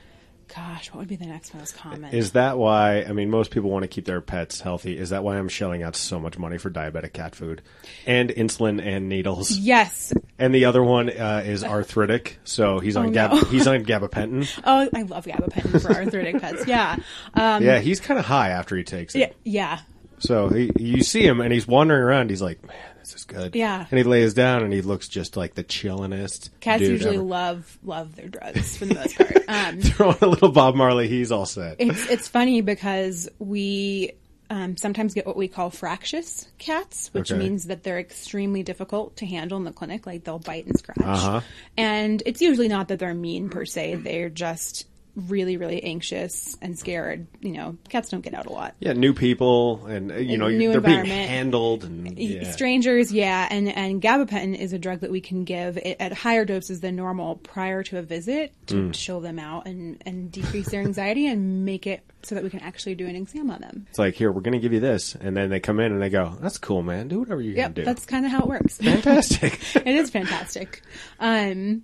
[0.54, 2.12] Gosh, what would be the next most common?
[2.12, 3.02] Is that why?
[3.04, 4.98] I mean, most people want to keep their pets healthy.
[4.98, 7.62] Is that why I'm shelling out so much money for diabetic cat food
[8.06, 9.50] and insulin and needles?
[9.50, 13.40] yes, And the other one uh, is arthritic, so he's on Oh, gab- no.
[13.50, 14.46] he's on gabapentin.
[14.64, 16.66] Oh, I love gabapentin for arthritic pets.
[16.66, 16.96] Yeah.
[17.34, 19.34] Um, yeah, he's kind of high after he takes it.
[19.44, 19.62] yeah.
[19.62, 19.78] Yeah.
[20.18, 22.30] So he, you see him and he's wandering around.
[22.30, 23.86] He's like, "Man, this is good." Yeah.
[23.90, 26.50] And he lays down and he looks just like the chillinest.
[26.60, 27.24] Cats dude usually ever.
[27.24, 29.32] love love their drugs for the most part.
[29.48, 31.08] Um, throw on a little Bob Marley.
[31.08, 31.76] He's all set.
[31.78, 34.12] it's it's funny because we
[34.48, 37.38] um, sometimes get what we call fractious cats, which Okay.
[37.38, 40.06] means that they're extremely difficult to handle in the clinic.
[40.06, 41.40] Like they'll bite and scratch, Uh-huh.
[41.76, 43.96] and it's usually not that they're mean per se.
[43.96, 47.26] They're just really really anxious and scared.
[47.40, 48.74] You know, cats don't get out a lot.
[48.80, 51.28] Yeah, new people and uh, you know New they're being environment.
[51.28, 52.50] handled and yeah.
[52.50, 56.80] Strangers, yeah, and and gabapentin is a drug that we can give at higher doses
[56.80, 58.94] than normal prior to a visit to Mm.
[58.94, 62.60] chill them out and and decrease their anxiety and make it so that we can
[62.60, 63.86] actually do an exam on them.
[63.90, 66.00] It's like here we're going to give you this, and then they come in and
[66.00, 67.08] they go, "That's cool, man.
[67.08, 68.78] Do whatever you Yep, can do." that's kind of how it works.
[68.78, 69.60] fantastic.
[69.76, 70.82] it is fantastic.
[71.20, 71.82] Um,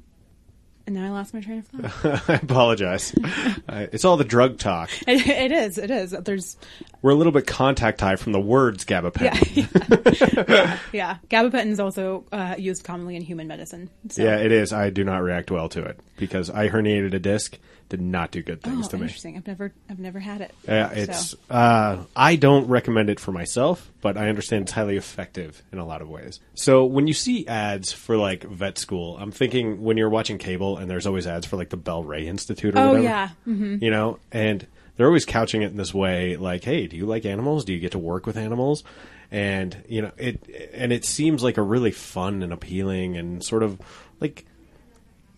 [0.88, 2.28] and then I lost my train of thought.
[2.30, 3.14] I apologize.
[3.68, 4.90] uh, it's all the drug talk.
[5.06, 5.76] it, it is.
[5.76, 6.12] It is.
[6.12, 6.56] There's
[7.02, 10.78] We're a little bit contact high from the words gabapentin.
[10.92, 11.18] yeah.
[11.28, 13.90] Gabapentin is also uh, used commonly in human medicine.
[14.08, 14.22] So.
[14.22, 14.72] Yeah, it is.
[14.72, 17.58] I do not react well to it because I herniated a disc.
[17.88, 19.02] Did not do good things Oh, to me.
[19.04, 19.36] interesting.
[19.38, 20.54] I've never, I've never had it.
[20.66, 21.34] Yeah, So- it's.
[21.48, 25.86] Uh, I don't recommend it for myself, but I understand it's highly effective in a
[25.86, 26.38] lot of ways.
[26.54, 30.76] So when you see ads for like vet school, I'm thinking when you're watching cable
[30.76, 33.04] and there's always ads for like the Bel-Rea Institute or Oh, whatever.
[33.04, 33.28] yeah.
[33.46, 33.80] Mhm.
[33.80, 37.24] You know, and they're always couching it in this way, like, "Hey, do you like
[37.24, 37.64] animals?
[37.64, 38.84] Do you get to work with animals?"
[39.30, 40.42] And you know, it
[40.74, 43.78] and it seems like a really fun and appealing and sort of
[44.20, 44.44] like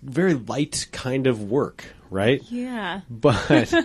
[0.03, 2.43] very light kind of work, right?
[2.51, 3.01] Yeah.
[3.09, 3.85] But uh,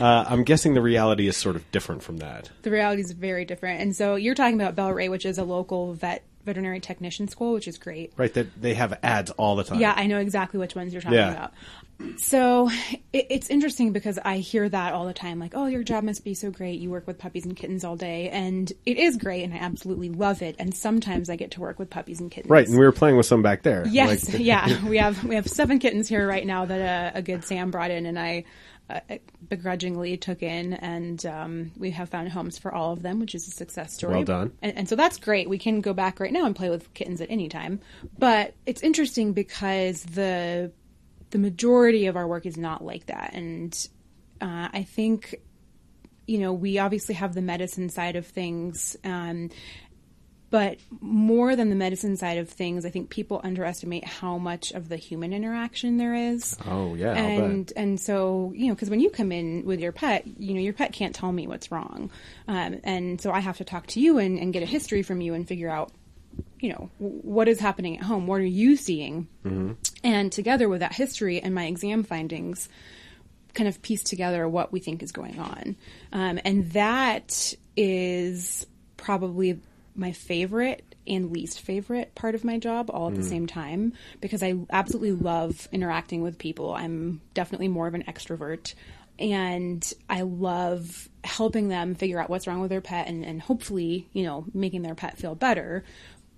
[0.00, 2.50] I'm guessing the reality is sort of different from that.
[2.62, 3.80] The reality is very different.
[3.82, 7.66] And so you're talking about Bel-Rea, which is a local vet veterinary technician school, which
[7.66, 8.12] is great.
[8.16, 9.80] Right, that they have ads all the time.
[9.80, 11.32] Yeah, I know exactly which ones you're talking Yeah.
[11.32, 11.52] about.
[12.18, 12.68] So
[13.12, 16.24] it, it's interesting because I hear that all the time, like, "Oh, your job must
[16.24, 16.78] be so great.
[16.80, 20.10] You work with puppies and kittens all day," and it is great, and I absolutely
[20.10, 20.56] love it.
[20.58, 22.50] And sometimes I get to work with puppies and kittens.
[22.50, 23.86] Right, and we were playing with some back there.
[23.88, 27.22] Yes, Like- yeah, we have we have seven kittens here right now that uh, a
[27.22, 28.44] good Sam brought in, and I
[28.88, 29.00] uh,
[29.48, 33.48] begrudgingly took in, and um, we have found homes for all of them, which is
[33.48, 34.14] a success story.
[34.14, 34.52] Well done.
[34.62, 35.48] And, and so that's great.
[35.48, 37.80] We can go back right now and play with kittens at any time.
[38.18, 40.70] But it's interesting because the
[41.36, 43.88] the majority of our work is not like that, and
[44.40, 45.34] uh, I think
[46.26, 48.96] you know we obviously have the medicine side of things.
[49.04, 49.50] Um,
[50.48, 54.88] but more than the medicine side of things, I think people underestimate how much of
[54.88, 56.56] the human interaction there is.
[56.64, 60.26] Oh, yeah, and and so you know, because when you come in with your pet,
[60.26, 62.10] you know, your pet can't tell me what's wrong,
[62.48, 65.20] um, and so I have to talk to you and, and get a history from
[65.20, 65.92] you and figure out,
[66.60, 68.26] you know, what is happening at home.
[68.26, 69.28] What are you seeing?
[70.04, 72.68] And together with that history and my exam findings,
[73.54, 75.76] kind of piece together what we think is going on.
[76.12, 79.60] Um, and that is probably
[79.94, 84.42] my favorite and least favorite part of my job all at the same time because
[84.42, 86.74] I absolutely love interacting with people.
[86.74, 88.74] I'm definitely more of an extrovert.
[89.18, 94.08] And I love helping them figure out what's wrong with their pet and, and hopefully,
[94.12, 95.84] you know, making their pet feel better.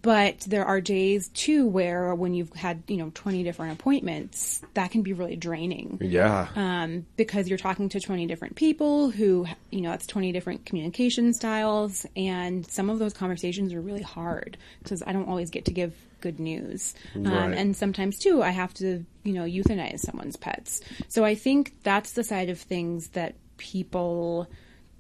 [0.01, 4.91] But there are days too where when you've had, you know, 20 different appointments, that
[4.91, 5.99] can be really draining.
[6.01, 6.49] Yeah.
[6.55, 11.33] Um, because you're talking to 20 different people who, you know, that's 20 different communication
[11.35, 12.07] styles.
[12.17, 15.95] And some of those conversations are really hard because I don't always get to give
[16.21, 16.95] good news.
[17.15, 17.55] Um, Right.
[17.57, 20.81] and sometimes too, I have to, you know, euthanize someone's pets.
[21.09, 24.49] So I think that's the side of things that people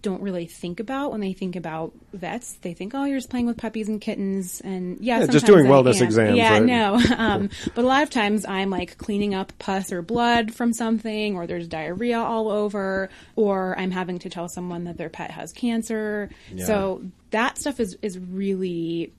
[0.08, 2.54] don't really think about when they think about vets.
[2.62, 5.66] They think, oh, you're just playing with puppies and kittens, and yeah, Yeah, just doing
[5.66, 6.04] I wellness am.
[6.04, 6.62] exams, Yeah, right?
[6.62, 10.72] no, um, but a lot of times I'm like cleaning up pus or blood from
[10.72, 15.30] something, or there's diarrhea all over, or I'm having to tell someone that their pet
[15.30, 16.30] has cancer.
[16.56, 19.12] So that stuff is is really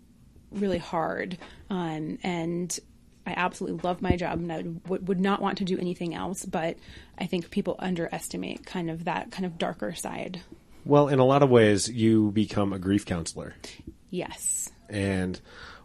[0.52, 1.38] really hard,
[1.70, 2.78] um, and
[3.28, 6.44] I absolutely love my job and I would, would not want to do anything else.
[6.46, 6.78] But
[7.20, 10.42] I think people underestimate kind of that kind of darker side.
[10.86, 13.56] Well, in a lot of ways, you become a grief counselor.
[14.10, 14.72] Yes.
[14.90, 15.40] And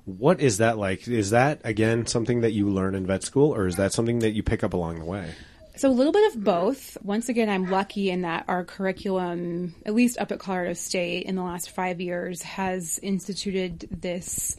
[0.05, 1.09] what is that like?
[1.09, 4.33] Is that, again, something that you learn in vet school, or is that something that
[4.33, 5.35] you pick up along the way?
[5.77, 6.97] So a little bit of both.
[7.03, 11.35] Once again, I'm lucky in that our curriculum, at least up at Colorado State in
[11.35, 14.57] the last five years, has instituted this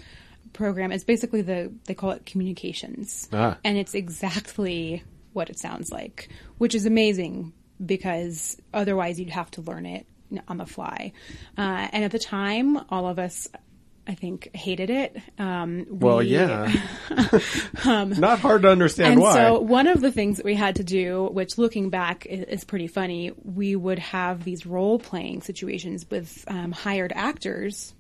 [0.52, 0.92] program.
[0.92, 3.30] It's basically the, they call it communications.
[3.32, 3.58] Ah.
[3.64, 9.62] And it's exactly what it sounds like, which is amazing because otherwise you'd have to
[9.62, 10.06] learn it
[10.48, 11.12] on the fly.
[11.58, 13.48] Uh, and at the time, all of us,
[14.08, 15.18] I think, hated it.
[15.40, 16.72] Um, Well, we- yeah.
[17.86, 19.34] Not hard to understand and why.
[19.34, 22.64] so one of the things that we had to do, which looking back is, is
[22.64, 27.94] pretty funny, we would have these role playing situations with um, hired actors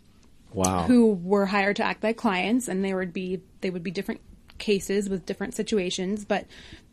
[0.53, 0.83] wow.
[0.83, 4.21] who were hired to act like clients, and they would be they would be different
[4.57, 6.45] cases with different situations, but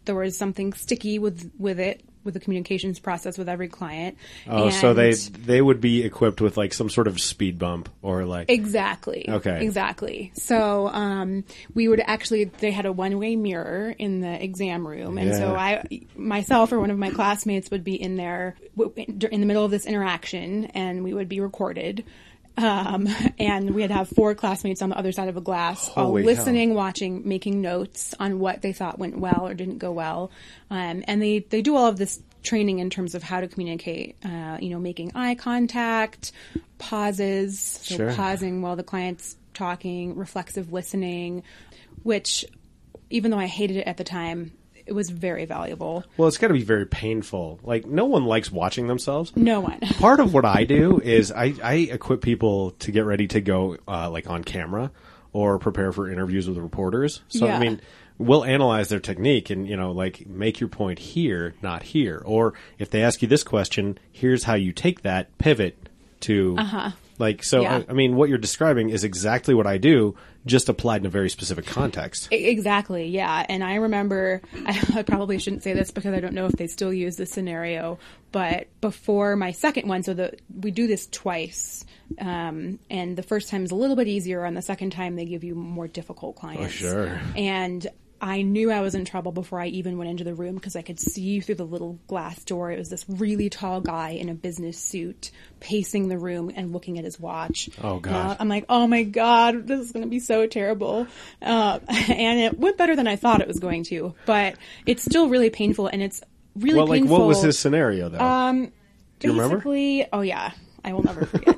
[0.04, 4.16] there was something sticky with with it with the communications process with every client.
[4.48, 8.24] Oh, so they they would be equipped with like some sort of speed bump or
[8.24, 9.26] like Exactly.
[9.28, 9.64] Okay.
[9.64, 10.32] Exactly.
[10.34, 15.18] So um, we would actually they had a one way mirror in the exam room,
[15.18, 15.84] and so I
[16.16, 18.56] myself or one of my classmates would be in there
[18.96, 22.04] in the middle of this interaction, and we would be recorded.
[22.56, 26.22] Um, and we'd have four classmates on the other side of a glass, all Holy
[26.22, 30.30] listening, watching, making notes on what they thought went well or didn't go well.
[30.70, 34.16] Um, and they, they do all of this training in terms of how to communicate,
[34.24, 36.32] uh, you know, making eye contact,
[36.78, 38.12] pauses, so Sure.
[38.14, 41.42] pausing while the client's talking, reflexive listening,
[42.02, 42.44] which
[43.10, 44.52] even though I hated it at the time,
[44.86, 46.04] it was very valuable.
[46.16, 47.60] well, it's got to be very painful.
[47.62, 49.32] Like no one likes watching themselves.
[49.36, 49.80] No one.
[49.98, 53.76] Part of what I do is I, I equip people to get ready to go
[53.86, 54.90] uh, like on camera
[55.32, 57.22] or prepare for interviews with reporters.
[57.28, 57.56] So Yeah.
[57.56, 57.80] I mean,
[58.18, 62.22] we'll analyze their technique and you know like make your point here, not here.
[62.24, 65.76] Or if they ask you this question, here's how you take that pivot
[66.20, 66.56] to
[67.22, 67.62] like so.
[67.62, 67.76] Yeah.
[67.76, 71.10] I, I mean, what you're describing is exactly what I do, just applied in a
[71.10, 72.28] very specific context.
[72.32, 73.46] Exactly, yeah.
[73.48, 76.66] And I remember, I, I probably shouldn't say this because I don't know if they
[76.66, 78.00] still use this scenario,
[78.32, 81.84] but before my second one, so the we do this twice,
[82.18, 85.24] um, and the first time is a little bit easier, and the second time they
[85.24, 86.64] give you more difficult clients.
[86.64, 87.20] Oh, sure.
[87.36, 87.86] And
[88.24, 90.82] I knew I was in trouble before I even went into the room because I
[90.82, 92.70] could see through the little glass door.
[92.70, 96.98] It was this really tall guy in a business suit pacing the room and looking
[96.98, 97.68] at his watch.
[97.82, 98.14] Oh, God.
[98.14, 101.08] Uh, I'm like, oh my god, this is going to be so terrible.
[101.42, 104.54] Uh, and it went better than I thought it was going to, but
[104.86, 106.22] it's still really painful, and it's
[106.56, 107.18] really Well, like painful.
[107.18, 108.20] what was his scenario though?
[108.20, 108.72] Um,
[109.18, 110.06] Do you remember?
[110.12, 110.52] oh yeah,
[110.84, 111.56] I will never forget.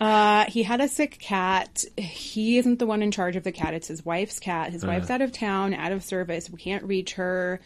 [0.00, 1.84] Uh, he had a sick cat.
[1.96, 3.74] He isn't the one in charge of the cat.
[3.74, 4.72] It's his wife's cat.
[4.72, 6.50] His wife's out of town, out of service.
[6.50, 7.60] We can't reach her.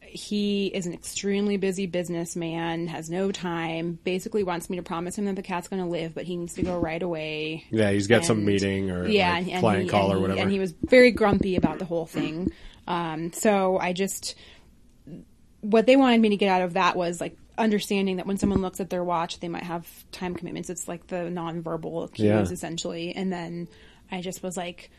[0.00, 5.26] He is an extremely busy businessman, has no time, basically wants me to promise him
[5.26, 7.64] that the cat's going to live, but he needs to go right away.
[7.70, 10.22] Yeah, he's got some meeting or, yeah, like, and, and he, call and or he-
[10.22, 10.40] whatever.
[10.40, 12.50] And he was very grumpy about the whole thing.
[12.88, 14.34] Um, so I just
[15.60, 18.60] what they wanted me to get out of that was like understanding that when someone
[18.62, 20.70] looks at their watch, they might have time commitments.
[20.70, 22.40] It's like the nonverbal cues Yeah.
[22.42, 23.14] essentially.
[23.14, 23.68] And then
[24.10, 24.90] I just was like,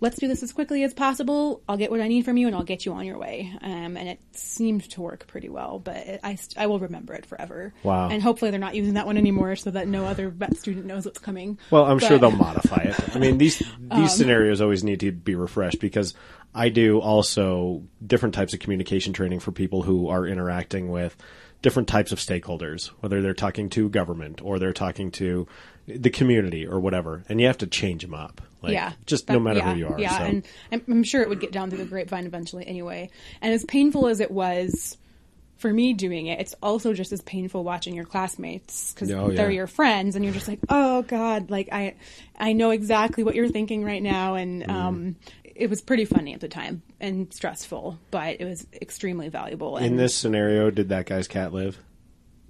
[0.00, 1.62] let's do this as quickly as possible.
[1.68, 3.50] I'll get what I need from you and I'll get you on your way.
[3.62, 7.14] Um, and it seemed to work pretty well, but it, I, st- I will remember
[7.14, 7.72] it forever.
[7.82, 8.08] Wow.
[8.10, 11.06] And hopefully they're not using that one anymore so that no other vet student knows
[11.06, 11.58] what's coming.
[11.70, 13.16] Well, I'm sure they'll modify it.
[13.16, 13.62] I mean, these
[13.94, 16.12] these scenarios always need to be refreshed because
[16.54, 21.16] I do also different types of communication training for people who are interacting with
[21.64, 25.48] different types of stakeholders, whether they're talking to government or they're talking to
[25.88, 28.42] the community or whatever, and you have to change them up.
[28.62, 29.98] Like, yeah, just That- no matter yeah, who you are.
[30.00, 30.24] Yeah, so.
[30.24, 33.08] and I'm, I'm sure it would get down through the grapevine eventually anyway.
[33.40, 34.98] And as painful as it was,
[35.56, 39.50] for me doing it, it's also just as painful watching your classmates because Oh, they're
[39.50, 41.94] your friends, and you're just like, oh god, like I,
[42.38, 44.70] I know exactly what you're thinking right now, and Mm-hmm.
[44.70, 45.16] um,
[45.54, 49.76] it was pretty funny at the time and stressful, but it was extremely valuable.
[49.76, 51.78] And In this scenario, did that guy's cat live?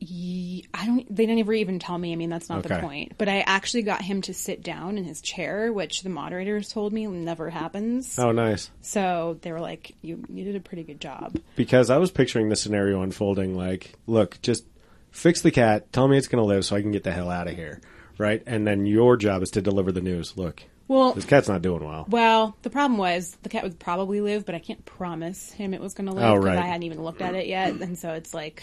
[0.00, 1.14] Ye- I don't.
[1.16, 2.12] They never even tell me.
[2.12, 2.82] I mean, that's not the Okay.
[2.82, 3.12] point.
[3.16, 6.92] But I actually got him to sit down in his chair, which the moderators told
[6.92, 8.18] me never happens.
[8.18, 8.70] Oh, nice.
[8.82, 12.48] So they were like, "You you did a pretty good job." Because I was picturing
[12.50, 14.64] the scenario unfolding like, look, just
[15.10, 17.30] fix the cat, tell me it's going to live so I can get the hell
[17.30, 17.80] out of here.
[18.18, 18.42] Right?
[18.46, 20.36] And then your job is to deliver the news.
[20.36, 22.04] Look, Well, this cat's not doing well.
[22.08, 25.80] well, the problem was the cat would probably live, but I can't promise him it
[25.80, 26.58] was going to live Oh, because right.
[26.58, 28.62] I hadn't even looked at it yet, and so it's like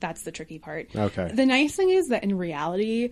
[0.00, 0.88] that's the tricky part.
[0.94, 1.30] Okay.
[1.32, 3.10] The nice thing is that in reality.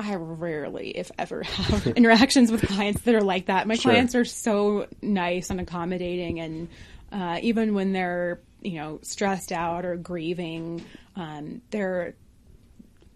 [0.00, 3.66] I rarely, if ever, have interactions with clients that are like that.
[3.66, 3.90] My Sure.
[3.90, 6.68] clients are so nice and accommodating, and
[7.10, 10.84] uh, even when they're you know stressed out or grieving,
[11.16, 12.14] um, they're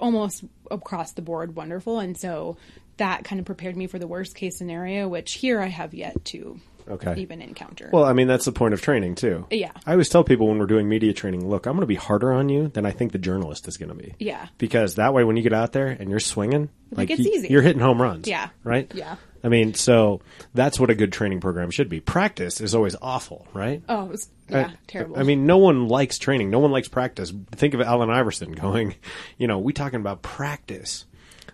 [0.00, 2.00] almost across the board wonderful.
[2.00, 2.56] And so
[3.02, 6.24] that kind of prepared me for the worst case scenario, which here I have yet
[6.26, 7.14] to Okay.
[7.18, 7.90] even encounter.
[7.92, 9.46] Well, I mean, that's the point of training, too.
[9.50, 9.70] Yeah.
[9.86, 12.32] I always tell people when we're doing media training, look, I'm going to be harder
[12.32, 14.14] on you than I think the journalist is going to be.
[14.18, 14.46] Yeah.
[14.58, 17.48] Because that way, when you get out there and you're swinging, like, it's you- easy.
[17.48, 18.26] you're hitting home runs.
[18.26, 18.48] Yeah.
[18.64, 18.90] Right?
[18.94, 19.16] Yeah.
[19.44, 20.20] I mean, so
[20.54, 21.98] that's what a good training program should be.
[22.00, 23.82] Practice is always awful, right?
[23.88, 25.18] oh, it was yeah, I- terrible.
[25.18, 26.50] I mean, no one likes training.
[26.50, 27.32] No one likes practice.
[27.52, 28.94] Think of Allen Iverson going,
[29.38, 31.06] you know, we talking about practice.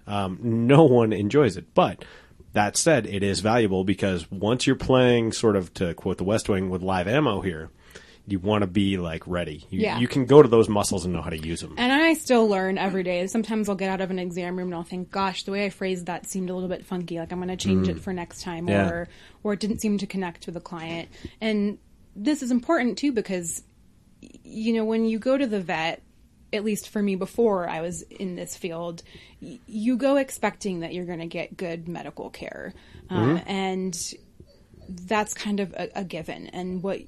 [0.07, 1.75] Um, no one enjoys it.
[1.75, 2.05] But
[2.53, 6.49] that said, it is valuable because once you're playing, sort of to quote the West
[6.49, 7.71] Wing, with live ammo here,
[8.27, 9.65] you want to be like ready.
[9.71, 9.99] You, Yeah.
[9.99, 11.75] you can go to those muscles and know how to use them.
[11.79, 13.27] and I still learn every day.
[13.27, 15.71] Sometimes I'll get out of an exam room and I'll think, "Gosh, the way I
[15.71, 17.19] phrased that seemed a little bit funky.
[17.19, 18.71] Like I'm going to change it for next time," Mm.
[18.71, 18.89] Yeah.
[18.91, 19.09] or
[19.45, 21.09] or it didn't seem to connect with the client.
[21.41, 21.79] And
[22.17, 23.63] this is important too because
[24.45, 26.03] you know when you go to the vet,
[26.53, 29.03] at least for me before I was in this field,
[29.41, 32.75] y- you go expecting that you're going to get good medical care,
[33.11, 33.97] um, and
[34.89, 36.49] that's kind of a, a given.
[36.49, 37.01] And what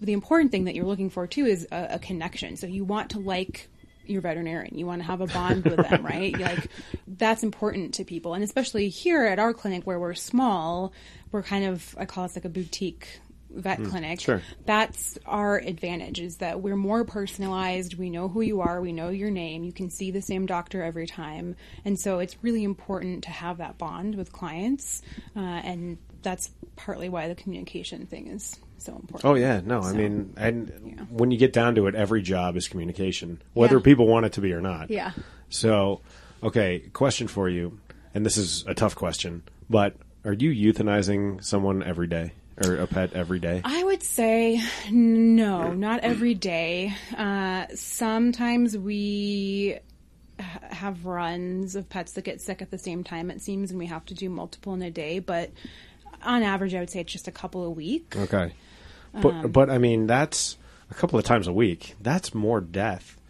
[0.00, 2.56] the important thing that you're looking for too is a, a connection.
[2.56, 3.68] So you want to like
[4.06, 4.76] your veterinarian.
[4.76, 6.36] You want to have a bond with them, right?
[6.38, 6.68] Like
[7.06, 10.92] that's important to people, and especially here at our clinic where we're small,
[11.32, 13.20] we're kind of I call us like a boutique
[13.54, 14.20] vet clinic.
[14.20, 14.42] sure.
[14.66, 17.94] That's our advantage is that we're more personalized.
[17.98, 18.80] We know who you are.
[18.80, 19.64] We know your name.
[19.64, 23.58] You can see the same doctor every time, and so it's really important to have
[23.58, 25.02] that bond with clients,
[25.36, 29.24] uh, and that's partly why the communication thing is so important.
[29.24, 31.04] Oh yeah, no, I mean, and yeah.
[31.10, 33.82] when you get down to it, every job is communication, whether Yeah.
[33.82, 34.90] people want it to be or not.
[34.90, 35.12] Yeah.
[35.48, 36.00] So,
[36.42, 37.78] okay, question for you,
[38.14, 42.32] and this is a tough question, but are you euthanizing someone every day
[42.64, 43.62] or a pet every day?
[43.64, 46.94] I would say no, not every day.
[47.16, 49.78] Uh, sometimes we
[50.38, 53.86] have runs of pets that get sick at the same time, it seems, and we
[53.86, 55.18] have to do multiple in a day.
[55.18, 55.50] But
[56.22, 58.14] on average, I would say it's just a couple a week.
[58.16, 58.52] Okay,
[59.20, 60.56] but but I mean that's
[60.90, 61.94] a couple of times a week.
[62.00, 63.20] That's more death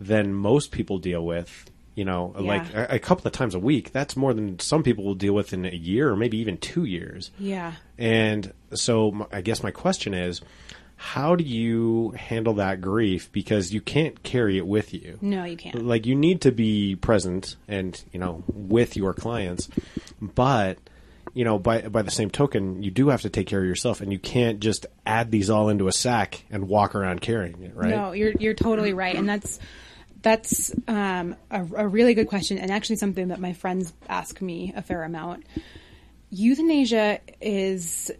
[0.00, 1.70] than most people deal with.
[1.94, 3.92] You know, like a, a couple of times a week.
[3.92, 6.84] That's more than some people will deal with in a year or maybe even two
[6.84, 7.30] years.
[7.38, 7.72] Yeah.
[7.98, 10.40] And so I guess my question is,
[11.02, 13.30] how do you handle that grief?
[13.32, 15.18] Because you can't carry it with you.
[15.20, 15.84] No, you can't.
[15.84, 19.68] Like you need to be present and you know with your clients,
[20.20, 20.78] but
[21.34, 24.00] you know by by the same token, you do have to take care of yourself,
[24.00, 27.74] and you can't just add these all into a sack and walk around carrying it,
[27.74, 27.90] right?
[27.90, 29.58] No, you're you're totally right, and that's
[30.22, 34.72] that's um, a, a really good question, and actually something that my friends ask me
[34.76, 35.44] a fair amount.
[36.30, 38.10] Euthanasia is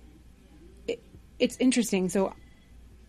[0.86, 1.02] it,
[1.38, 2.08] it's interesting.
[2.08, 2.34] So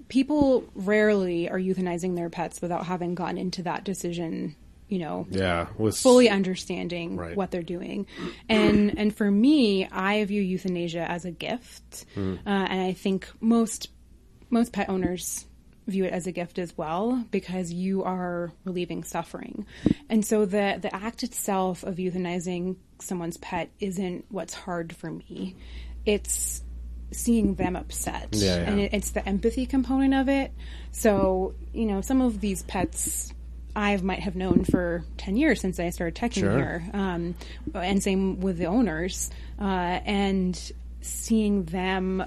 [0.08, 4.56] people rarely are euthanizing their pets without having gone into that decision.
[4.90, 7.36] You know, Yeah, with fully understanding Right.
[7.36, 8.06] what they're doing.
[8.48, 12.36] And and for me, I view euthanasia as a gift, Hmm.
[12.46, 13.90] uh, and I think most
[14.52, 15.46] most pet owners
[15.88, 19.66] view it as a gift as well because you are relieving suffering.
[20.10, 25.56] And so the the act itself of euthanizing someone's pet isn't what's hard for me.
[26.06, 26.62] It's
[27.12, 28.62] seeing them upset Yeah, yeah.
[28.64, 30.52] and it, it's the empathy component of it
[30.92, 33.32] so you know some of these pets
[33.76, 36.58] i might have known for 10 years since i started teching Sure.
[36.58, 37.36] here um,
[37.76, 39.30] and same with the owners
[39.62, 40.60] uh, and
[41.02, 42.24] seeing them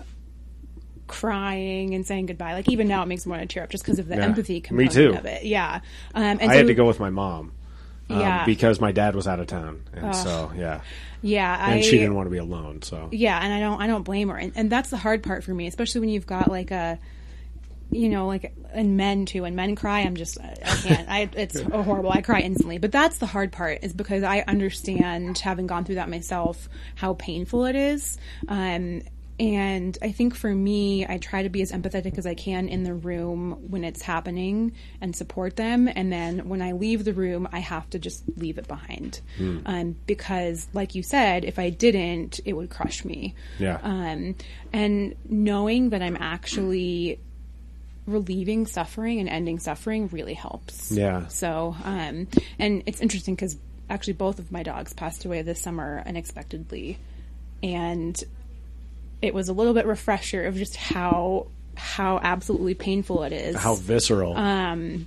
[1.06, 3.84] crying and saying goodbye like even now it makes me want to tear up just
[3.84, 4.24] because of the Yeah.
[4.24, 5.14] empathy Me too.
[5.14, 5.80] of it yeah
[6.14, 7.52] um, and I so, had to go with my mom.
[8.08, 8.44] Um, Yeah.
[8.44, 10.80] because my dad was out of town, and so yeah,
[11.22, 12.82] yeah and I, she didn't want to be alone.
[12.82, 14.36] So Yeah, and I don't I don't blame her.
[14.36, 17.00] And, and that's the hard part for me, especially when you've got like a
[17.90, 19.42] you know, like and men too.
[19.42, 21.08] When men cry, I'm just I can't.
[21.08, 22.10] I it's horrible.
[22.10, 22.78] I cry instantly.
[22.78, 27.14] But that's the hard part is because I understand having gone through that myself how
[27.14, 28.18] painful it is.
[28.48, 29.02] Um,
[29.38, 32.84] and I think for me, I try to be as empathetic as I can in
[32.84, 35.88] the room when it's happening and support them.
[35.88, 39.20] And then when I leave the room, I have to just leave it behind.
[39.66, 43.34] Um, because, like you said, if I didn't, it would crush me.
[43.58, 43.78] Yeah.
[43.82, 44.36] Um,
[44.72, 47.20] and knowing that I'm actually
[48.06, 50.92] relieving suffering and ending suffering really helps.
[50.92, 51.26] Yeah.
[51.26, 52.28] So, um,
[52.58, 53.56] and it's interesting because
[53.90, 56.98] actually both of my dogs passed away this summer unexpectedly,
[57.62, 58.22] and
[59.22, 63.56] it was a little bit refresher of just how how absolutely painful it is.
[63.56, 64.36] How visceral.
[64.36, 65.06] Um,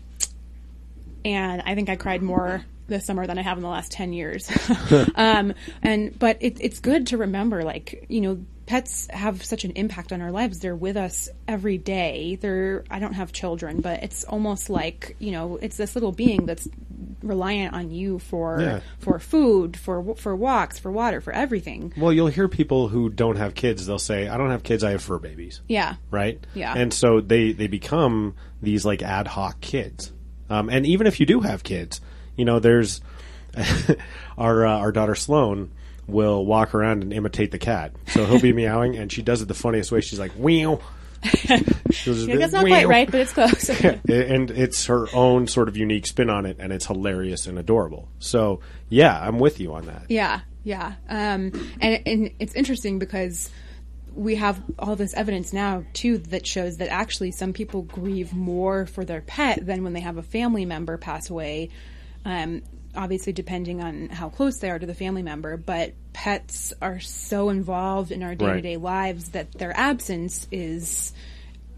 [1.25, 4.13] and I think I cried more this summer than I have in the last 10
[4.13, 4.49] years.
[5.15, 9.71] um, and, but it, it's good to remember, like, you know, pets have such an
[9.71, 10.59] impact on our lives.
[10.59, 12.37] They're with us every day.
[12.39, 16.45] They're, I don't have children, but it's almost like, you know, it's this little being
[16.45, 16.67] that's
[17.23, 18.79] reliant on you for, Yeah.
[18.99, 21.93] for food, for, for walks, for water, for everything.
[21.97, 23.87] well, you'll hear people who don't have kids.
[23.87, 24.83] They'll say, "I don't have kids.
[24.83, 25.95] I have fur babies." Yeah.
[26.11, 26.39] right?
[26.53, 26.73] Yeah.
[26.77, 30.13] And so they they become these like ad hoc kids.
[30.47, 32.01] Um, and even if you do have kids,
[32.37, 33.01] you know, there's
[34.37, 35.71] our uh, our daughter Sloan
[36.09, 37.93] will walk around and imitate the cat.
[38.07, 40.01] So he'll be meowing, and she does it the funniest way.
[40.01, 40.79] She's like, "Meow."
[42.05, 43.69] Yeah, that's not quite right, but it's close.
[43.83, 48.07] and it's her own sort of unique spin on it, and it's hilarious and adorable.
[48.19, 50.03] So yeah, I'm with you on that.
[50.07, 50.93] Yeah, yeah.
[51.09, 51.51] Um,
[51.81, 53.49] and and it's interesting because
[54.15, 58.85] we have all this evidence now too that shows that actually some people grieve more
[58.85, 61.69] for their pet than when they have a family member pass away.
[62.25, 62.61] Um,
[62.99, 67.49] obviously, depending on how close they are to the family member, but pets are so
[67.49, 71.13] involved in our day to day lives that their absence is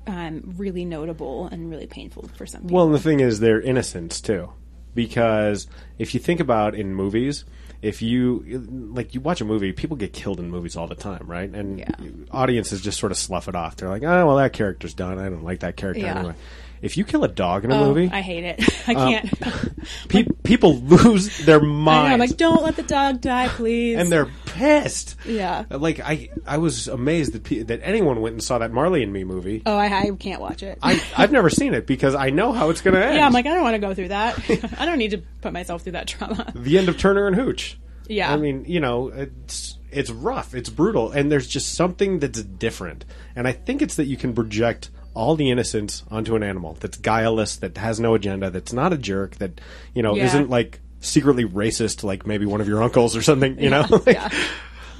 [0.07, 2.75] um, really notable and really painful for some people.
[2.75, 4.51] Well, and the thing is, they're innocents too,
[4.95, 5.67] because
[5.99, 7.45] if you think about in movies,
[7.83, 8.43] if you
[8.91, 11.49] like you watch a movie, people get killed in movies all the time, right?
[11.49, 11.91] And Yeah.
[12.31, 13.75] audiences just sort of slough it off.
[13.75, 15.19] They're like, "Oh, well, that character's done.
[15.19, 16.17] I don't like that character Yeah.
[16.17, 16.35] anyway."
[16.81, 18.63] If you kill a dog in a Oh, movie, I hate it.
[18.87, 19.79] I um, can't.
[20.09, 22.13] pe- people lose their I minds.
[22.13, 23.97] I'm like, don't let the dog die, please.
[23.97, 25.15] and they're pissed.
[25.25, 25.65] Yeah.
[25.69, 29.13] Like I, I was amazed that pe- that anyone went and saw that Marley and
[29.13, 29.61] Me movie.
[29.65, 30.77] Oh, I, I can't watch it.
[30.81, 33.15] I, I've never seen it because I know how it's going to end.
[33.15, 34.39] yeah, I'm like, I don't want to go through that.
[34.79, 36.51] I don't need to put myself through that trauma.
[36.55, 37.77] the end of Turner and Hooch.
[38.07, 38.33] Yeah.
[38.33, 43.05] I mean, you know, it's it's rough, it's brutal, and there's just something that's different.
[43.35, 46.97] And I think it's that you can project all the innocence onto an animal that's
[46.97, 49.59] guileless, that has no agenda, that's not a jerk, that
[49.93, 50.25] you know Yeah.
[50.25, 53.59] isn't like secretly racist, like maybe one of your uncles or something.
[53.59, 54.29] You know, Like, yeah.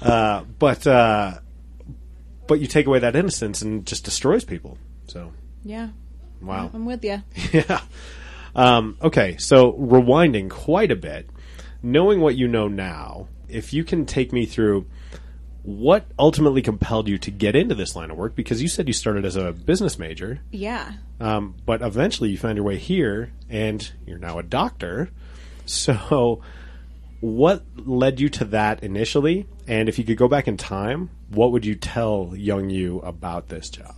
[0.02, 1.40] uh, but uh,
[2.48, 4.78] but you take away that innocence and it just destroys people.
[5.08, 5.32] So
[5.64, 5.90] Yeah,
[6.42, 6.70] wow.
[6.74, 7.22] I'm with you.
[7.54, 7.82] Yeah.
[8.54, 11.30] Um, okay, so rewinding quite a bit,
[11.82, 14.88] knowing what you know now, if you can take me through
[15.64, 18.94] what ultimately compelled you to get into this line of work, because you said you
[18.94, 20.94] started as a business major, Yeah.
[21.20, 25.10] um, but eventually you found your way here, and you're now a doctor.
[25.68, 26.42] So,
[27.20, 29.46] what led you to that initially?
[29.68, 33.50] And if you could go back in time, what would you tell young you about
[33.50, 33.96] this job?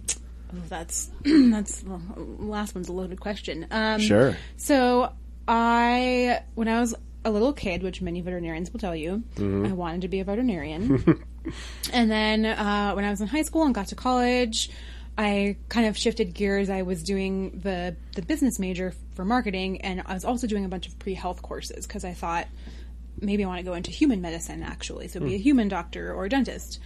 [0.54, 3.66] Oh, that's that's well, last one's a loaded question.
[3.72, 4.36] Um, Sure.
[4.58, 5.14] So
[5.48, 6.94] I, when I was
[7.26, 9.66] a little kid, which many veterinarians will tell you, Mm-hmm.
[9.68, 11.24] I wanted to be a veterinarian.
[11.92, 14.70] and then uh, when I was in high school and got to college,
[15.18, 16.70] I kind of shifted gears.
[16.70, 20.70] I was doing the the business major for marketing, and I was also doing a
[20.70, 22.48] bunch of pre health courses because I thought
[23.20, 26.26] maybe I want to go into human medicine actually, so be a human doctor or
[26.26, 26.80] a dentist.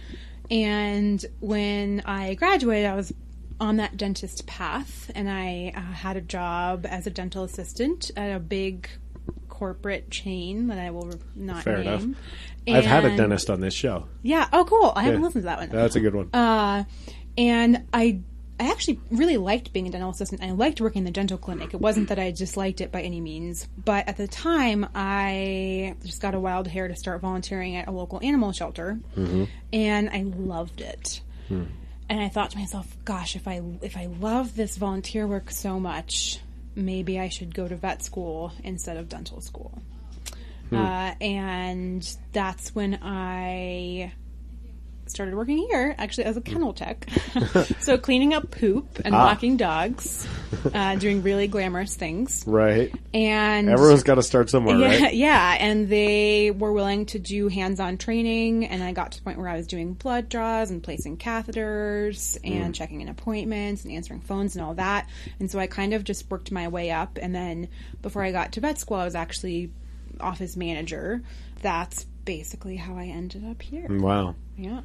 [0.50, 3.12] And when I graduated, I was
[3.60, 8.34] on that dentist path, and I uh, had a job as a dental assistant at
[8.34, 8.88] a big
[9.48, 12.16] corporate chain that I will not Fair name.
[12.76, 14.06] I've had a dentist on this show.
[14.22, 14.48] Yeah.
[14.52, 14.92] Oh, cool.
[14.96, 15.26] I haven't Yeah.
[15.26, 15.68] listened to that one.
[15.70, 16.30] That's a good one.
[16.32, 16.84] Uh,
[17.36, 18.20] and I,
[18.60, 20.42] I actually really liked being a dental assistant.
[20.42, 21.74] I liked working in the dental clinic.
[21.74, 26.20] It wasn't that I disliked it by any means, but at the time, I just
[26.20, 28.98] got a wild hair to start volunteering at a local animal shelter,
[29.72, 31.20] and I loved it.
[31.50, 35.78] And I thought to myself, "Gosh, if I if I love this volunteer work so
[35.78, 36.40] much,
[36.74, 39.80] maybe I should go to vet school instead of dental school."
[40.72, 44.12] Uh, and that's when I
[45.06, 47.08] started working here actually as a kennel tech.
[47.80, 49.24] so cleaning up poop and Ah.
[49.28, 50.28] walking dogs,
[50.74, 52.44] uh, doing really glamorous things.
[52.46, 52.94] Right.
[53.14, 55.14] And Everyone's got to start somewhere, yeah, right?
[55.14, 59.38] yeah, and they were willing to do hands-on training, and I got to the point
[59.38, 64.20] where I was doing blood draws and placing catheters and checking in appointments and answering
[64.20, 65.08] phones and all that.
[65.40, 67.68] And so I kind of just worked my way up, and then
[68.02, 69.70] before I got to vet school, I was actually
[70.20, 71.22] office manager.
[71.62, 73.86] That's basically how I ended up here.
[73.88, 74.34] Wow.
[74.56, 74.80] Yeah,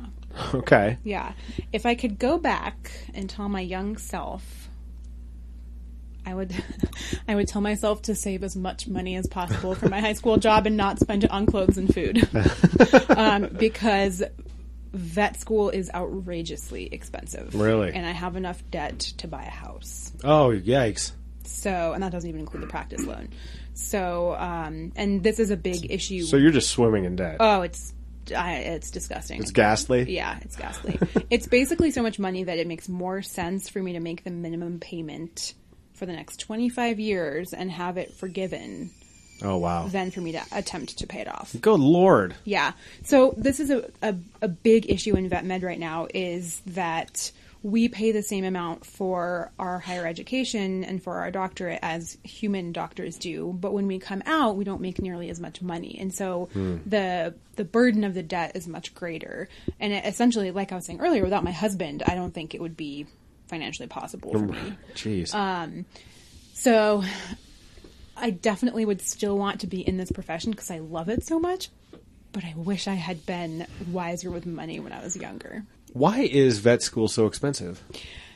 [0.54, 0.98] Okay.
[1.04, 1.34] yeah.
[1.72, 4.70] If I could go back and tell my young self.
[6.26, 6.54] I would,
[7.28, 10.38] I would tell myself to save as much money as possible for my high school
[10.38, 12.26] job and not spend it on clothes and food,
[13.10, 14.24] um, because
[14.94, 17.56] vet school is outrageously expensive.
[17.56, 17.92] Really?
[17.92, 20.14] and I have enough debt to buy a house.
[20.24, 21.12] Oh, yikes.
[21.44, 23.28] So, and that doesn't even include the practice loan.
[23.74, 26.22] So, um, and this is a big issue.
[26.24, 27.38] So you're just swimming in debt.
[27.40, 27.94] oh, it's,
[28.36, 29.42] I, it's disgusting.
[29.42, 30.04] it's ghastly.
[30.14, 31.00] Yeah, it's ghastly.
[31.30, 34.32] it's basically so much money that it makes more sense for me to make the
[34.32, 35.54] minimum payment
[35.94, 38.92] for the next 25 years and have it forgiven
[39.42, 39.88] Oh, wow.
[39.88, 41.56] than for me to attempt to pay it off.
[41.60, 42.34] Good lord.
[42.46, 42.72] Yeah.
[43.04, 47.32] So this is a, a, a big issue in vet med right now is that
[47.64, 52.74] we pay the same amount for our higher education and for our doctorate as human
[52.74, 56.14] doctors do, but when we come out, we don't make nearly as much money, and
[56.14, 59.48] so the the burden of the debt is much greater.
[59.80, 62.62] And it, essentially, like I was saying earlier, without my husband, I don't think it
[62.62, 63.08] would be
[63.48, 64.78] financially possible for me.
[64.96, 65.34] Jeez.
[65.34, 65.84] Uh,
[66.54, 67.04] So
[68.18, 71.40] I definitely would still want to be in this profession because I love it so
[71.40, 71.70] much.
[72.32, 75.64] But I wish I had been wiser with money when I was younger.
[75.94, 77.82] Why is vet school so expensive?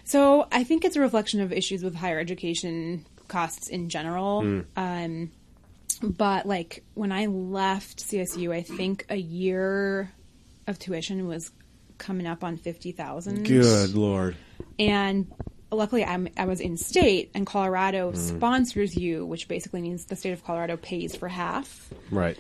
[0.04, 4.64] So I think it's a reflection of issues with higher education costs in general.
[4.78, 5.32] Um,
[6.02, 10.12] but like when I left CSU, I think a year
[10.68, 11.52] of tuition was
[11.98, 13.44] coming up on fifty thousand.
[13.46, 14.36] Good lord.
[14.78, 15.32] and
[15.72, 20.32] luckily I'm, i was in state and colorado sponsors you which basically means the state
[20.32, 22.38] of colorado pays for half Right.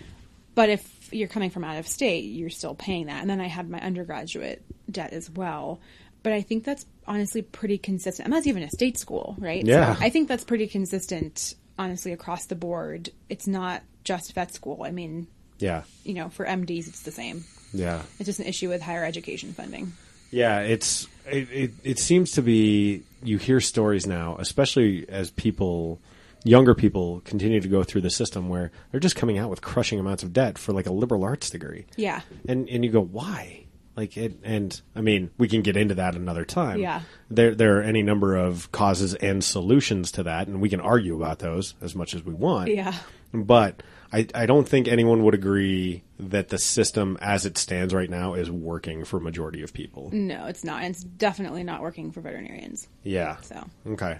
[0.55, 3.21] but if you're coming from out of state you're still paying that.
[3.21, 5.79] And then i had my undergraduate debt as well.
[6.23, 8.25] But i think that's honestly pretty consistent.
[8.25, 9.63] And that's even a state school right?
[9.65, 9.95] Yeah.
[9.95, 13.09] so i think that's pretty consistent honestly across the board.
[13.29, 14.83] It's not just vet school.
[14.83, 15.27] I mean
[15.59, 15.83] Yeah.
[16.03, 17.43] you know for mds it's the same.
[17.73, 18.01] Yeah.
[18.19, 19.93] it's just an issue with higher education funding.
[20.31, 25.99] Yeah, it's it, it it seems to be you hear stories now, especially as people
[26.43, 29.99] younger people continue to go through the system where they're just coming out with crushing
[29.99, 31.85] amounts of debt for like a liberal arts degree.
[31.95, 33.63] yeah And and you go, "Why?"
[33.95, 36.79] Like it and I mean, we can get into that another time.
[36.79, 37.01] Yeah.
[37.31, 41.15] There there are any number of causes and solutions to that and we can argue
[41.15, 42.69] about those as much as we want.
[42.69, 42.93] yeah
[43.33, 43.81] But
[44.13, 48.35] I, I don't think anyone would agree that the system as it stands right now
[48.35, 50.11] is working for majority of people.
[50.13, 53.38] no it's not and it's definitely not working for veterinarians Yeah.
[53.41, 54.19] so Okay.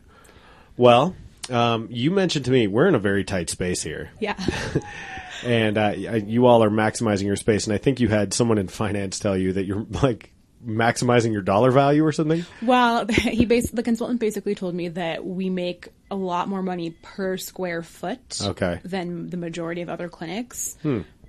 [0.76, 1.16] Well,
[1.50, 4.36] um, you mentioned to me we're in a very tight space here, yeah
[5.46, 7.66] and uh, you all are maximizing your space.
[7.68, 10.32] And I think you had someone in finance tell you that you're like
[10.66, 12.46] maximizing your dollar value or something.
[12.62, 16.92] Well, he bas- the consultant basically told me that we make a lot more money
[17.04, 18.80] per square foot Okay.
[18.82, 18.88] Hmm.
[18.88, 20.76] than the majority of other clinics.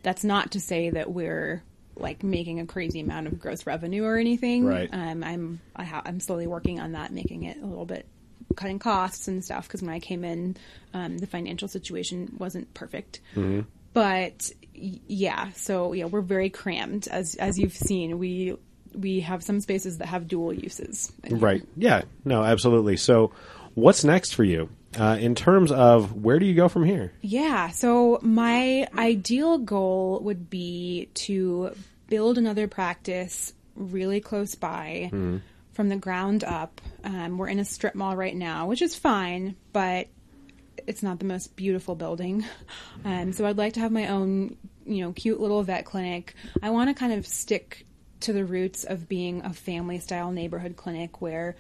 [0.03, 1.63] That's not to say that we're
[1.97, 4.65] like making a crazy amount of gross revenue or anything.
[4.65, 4.89] Right.
[4.93, 8.07] Um, I'm I ha- I'm slowly working on that, making it a little bit
[8.57, 10.57] cutting costs and stuff because when I came in,
[10.95, 13.21] um, the financial situation wasn't perfect.
[13.35, 13.61] Mm-hmm.
[13.93, 18.19] But yeah, so yeah, we're very crammed as as you've seen.
[18.19, 18.57] We
[18.95, 21.13] we have some spaces that have dual uses.
[21.29, 21.63] Right.
[21.77, 22.03] Yeah.
[22.25, 22.97] No, absolutely.
[22.97, 23.33] So,
[23.75, 24.69] what's next for you
[24.99, 27.13] uh, in terms of where do you go from here?
[27.21, 27.71] Yeah.
[27.71, 31.73] So my ideal goal would be to
[32.09, 35.11] build another practice really close by
[35.79, 36.81] from the ground up.
[37.05, 40.09] Um, we're in a strip mall right now, which is fine, but
[40.89, 42.45] it's not the most beautiful building.
[43.05, 46.35] Um, so I'd like to have my own, you know, cute little vet clinic.
[46.61, 47.87] I want to kind of stick
[48.21, 51.55] to the roots of being a family style neighborhood clinic where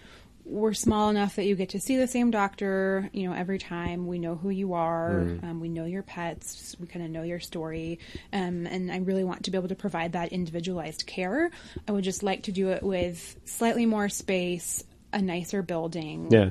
[0.49, 4.07] we're small enough that you get to see the same doctor, you know, every time.
[4.07, 5.20] We know who you are.
[5.42, 6.74] Um, we know your pets.
[6.80, 7.99] We kind of know your story.
[8.32, 11.51] Um, and I really want to be able to provide that individualized care.
[11.86, 16.28] I would just like to do it with slightly more space, a nicer building.
[16.30, 16.51] Yeah.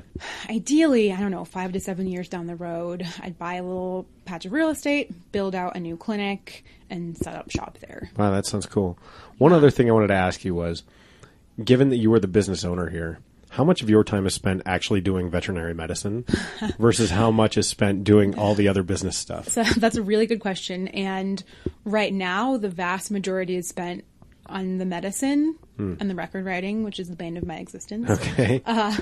[0.49, 4.07] Ideally, I don't know, five to seven years down the road, I'd buy a little
[4.25, 8.09] patch of real estate, build out a new clinic, and set up shop there.
[8.17, 8.97] Wow, that sounds cool.
[9.37, 10.83] One other thing I wanted to ask you was,
[11.63, 13.19] given that you were the business owner here,
[13.57, 16.23] how much of your time is spent actually doing veterinary medicine
[16.77, 19.49] versus how much is spent doing all the other business stuff?
[19.49, 20.87] So that's a really good question.
[20.89, 21.43] And
[21.83, 24.03] right now, the vast majority is spent
[24.49, 28.09] on the medicine and the record writing, which is the bane of my existence.
[28.09, 28.63] Okay.
[28.65, 28.95] Uh,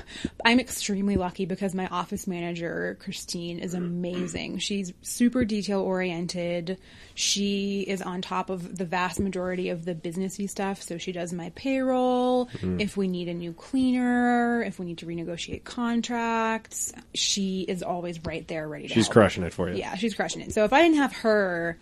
[0.44, 4.58] I'm extremely lucky because my office manager, Christine, is amazing.
[4.58, 6.78] She's super detail oriented.
[7.14, 10.82] She is on top of the vast majority of the businessy stuff.
[10.82, 12.50] So she does my payroll.
[12.62, 18.22] If we need a new cleaner, if we need to renegotiate contracts, she is always
[18.24, 19.12] right there ready to She's help.
[19.14, 19.76] crushing it for you.
[19.76, 20.52] Yeah, she's crushing it.
[20.52, 21.78] So if I didn't have her,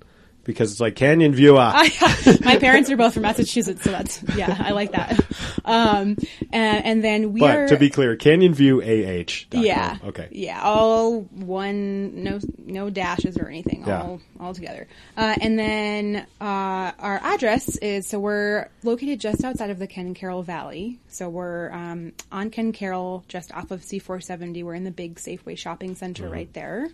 [0.48, 1.58] Because it's like Canyon View.
[1.58, 1.72] ah.
[2.42, 5.20] My parents are both from Massachusetts, so that's yeah, I like that.
[5.62, 6.16] Um,
[6.50, 9.44] and, and then we are But to be clear, Canyon View AH.
[9.52, 10.28] yeah, Okay.
[10.32, 14.00] yeah, all one, no no dashes or anything, Yeah.
[14.00, 14.88] all all together.
[15.18, 20.14] Uh, and then uh, our address is so we're located just outside of the Ken
[20.14, 20.98] Caryl Valley.
[21.08, 24.64] So we're um, on Ken Caryl, just off of C470.
[24.64, 26.32] We're in the big Safeway shopping center Mm-hmm.
[26.32, 26.88] right there.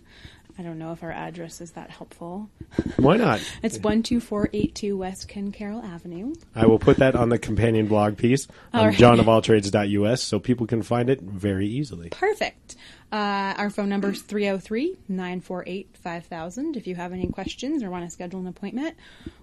[0.57, 2.49] I don't know if our address is that helpful.
[2.97, 3.41] Why not?
[3.63, 6.33] It's one two four eight two West Ken Caryl Avenue.
[6.55, 8.97] I will put that on the companion blog piece on All right.
[8.97, 12.09] johnofalltrades.us so people can find it very easily.
[12.09, 12.75] Perfect.
[13.11, 16.75] Uh, our phone number is 303 948 5000.
[16.77, 18.95] If you have any questions or want to schedule an appointment,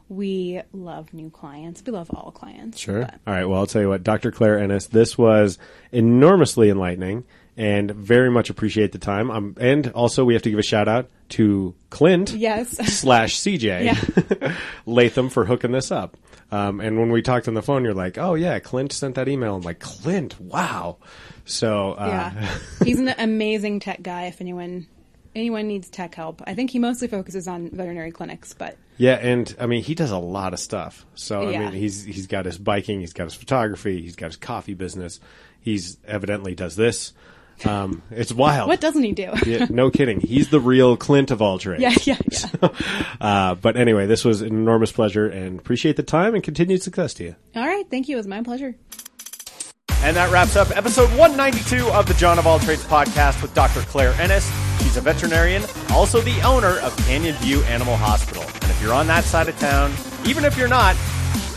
[0.09, 1.83] we love new clients.
[1.87, 2.79] We love all clients.
[2.79, 3.03] Sure.
[3.03, 3.45] but- All right.
[3.45, 4.31] Well, I'll tell you what, Dr.
[4.33, 5.59] Claire Ennis, this was
[5.93, 7.25] enormously enlightening
[7.57, 9.31] and very much appreciate the time.
[9.31, 12.71] Um, and also, we have to give a shout out to Clint Yes.
[12.99, 14.55] slash CJ
[14.87, 16.17] Latham for hooking this up.
[16.51, 19.29] Um, and when we talked on the phone, you're like, "Oh yeah, Clint sent that
[19.29, 20.99] email." I'm like, "Clint, wow."
[21.45, 22.49] So uh, yeah.
[22.85, 24.87] He's an amazing tech guy if anyone
[25.35, 26.43] anyone needs tech help.
[26.47, 30.11] I think he mostly focuses on veterinary clinics, but Yeah, and I mean he does
[30.11, 31.07] a lot of stuff.
[31.15, 31.59] So I Yeah.
[31.61, 35.21] mean he's he's got his biking, he's got his photography, he's got his coffee business.
[35.61, 37.13] He's evidently does this.
[37.65, 38.69] Um, it's wild.
[38.69, 39.31] what doesn't he do?
[39.47, 40.21] Yeah, no kidding.
[40.21, 41.83] He's the real Clint of all trades.
[41.83, 42.69] yeah, yeah, yeah.
[43.21, 47.15] Uh, but anyway, this was an enormous pleasure, and appreciate the time and continued success
[47.15, 47.37] to you.
[47.55, 48.17] All right, thank you.
[48.17, 48.75] It was my pleasure.
[50.03, 53.81] And that wraps up episode 192 of the John of All Trades podcast with Dr.
[53.83, 54.51] Claire Ennis.
[54.81, 58.43] She's a veterinarian, also the owner of Canyon View Animal Hospital.
[58.43, 59.93] And if you're on that side of town,
[60.27, 60.97] even if you're not,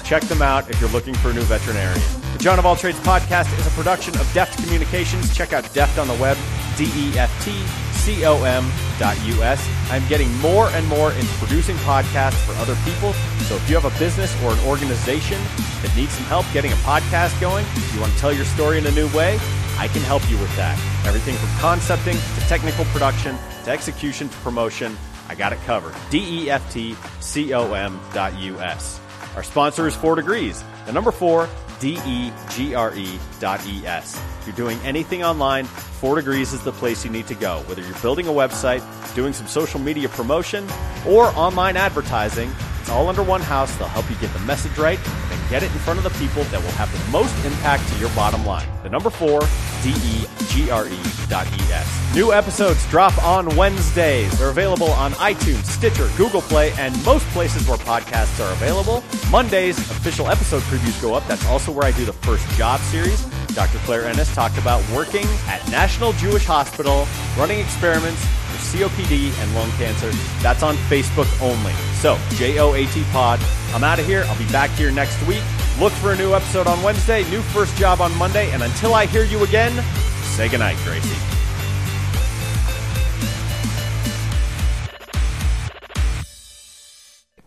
[0.03, 2.01] check them out if you're looking for a new veterinarian.
[2.35, 5.33] The John of All Trades podcast is a production of Deft Communications.
[5.33, 6.35] Check out Deft on the web,
[6.75, 7.57] D E F T
[7.93, 8.69] C O M
[8.99, 9.65] dot US.
[9.89, 13.13] I'm getting more and more into producing podcasts for other people.
[13.47, 15.41] So if you have a business or an organization
[15.81, 18.85] that needs some help getting a podcast going, you want to tell your story in
[18.85, 19.39] a new way,
[19.77, 20.77] I can help you with that.
[21.07, 24.97] Everything from concepting to technical production to execution to promotion,
[25.29, 25.95] I got it covered.
[26.09, 28.99] D E F T C O M dot US.
[29.37, 30.65] Our sponsor is Four Degrees.
[30.85, 31.49] The number four,
[31.85, 34.19] D E G R E dot E S.
[34.39, 37.59] If you're doing anything online, Four Degrees is the place you need to go.
[37.67, 38.81] Whether you're building a website,
[39.13, 40.67] doing some social media promotion,
[41.07, 42.49] or online advertising,
[42.85, 43.75] it's all under one house.
[43.77, 44.99] They'll help you get the message right
[45.31, 47.97] and get it in front of the people that will have the most impact to
[47.97, 48.67] your bottom line.
[48.83, 49.41] The number four,
[49.81, 52.13] D E G R E dot E S.
[52.13, 54.37] New episodes drop on Wednesdays.
[54.37, 59.03] They're available on iTunes, Stitcher, Google Play, and most places where podcasts are available.
[59.31, 61.27] Mondays, official episode previews go up.
[61.27, 63.25] That's also where I do the first job series.
[63.55, 63.79] Dr.
[63.79, 68.23] Claire Ennis talked about working at National Jewish Hospital, running experiments
[68.55, 70.09] for COPD and lung cancer.
[70.41, 71.73] That's on Facebook only.
[71.99, 73.39] So, J O A T Pod.
[73.73, 74.23] I'm out of here.
[74.27, 75.43] I'll be back here next week.
[75.79, 79.05] Look for a new episode on Wednesday, new first job on Monday, and until I
[79.05, 79.83] hear you again,
[80.23, 81.09] say goodnight, Gracie.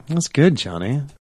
[0.09, 1.03] That's good, Johnny.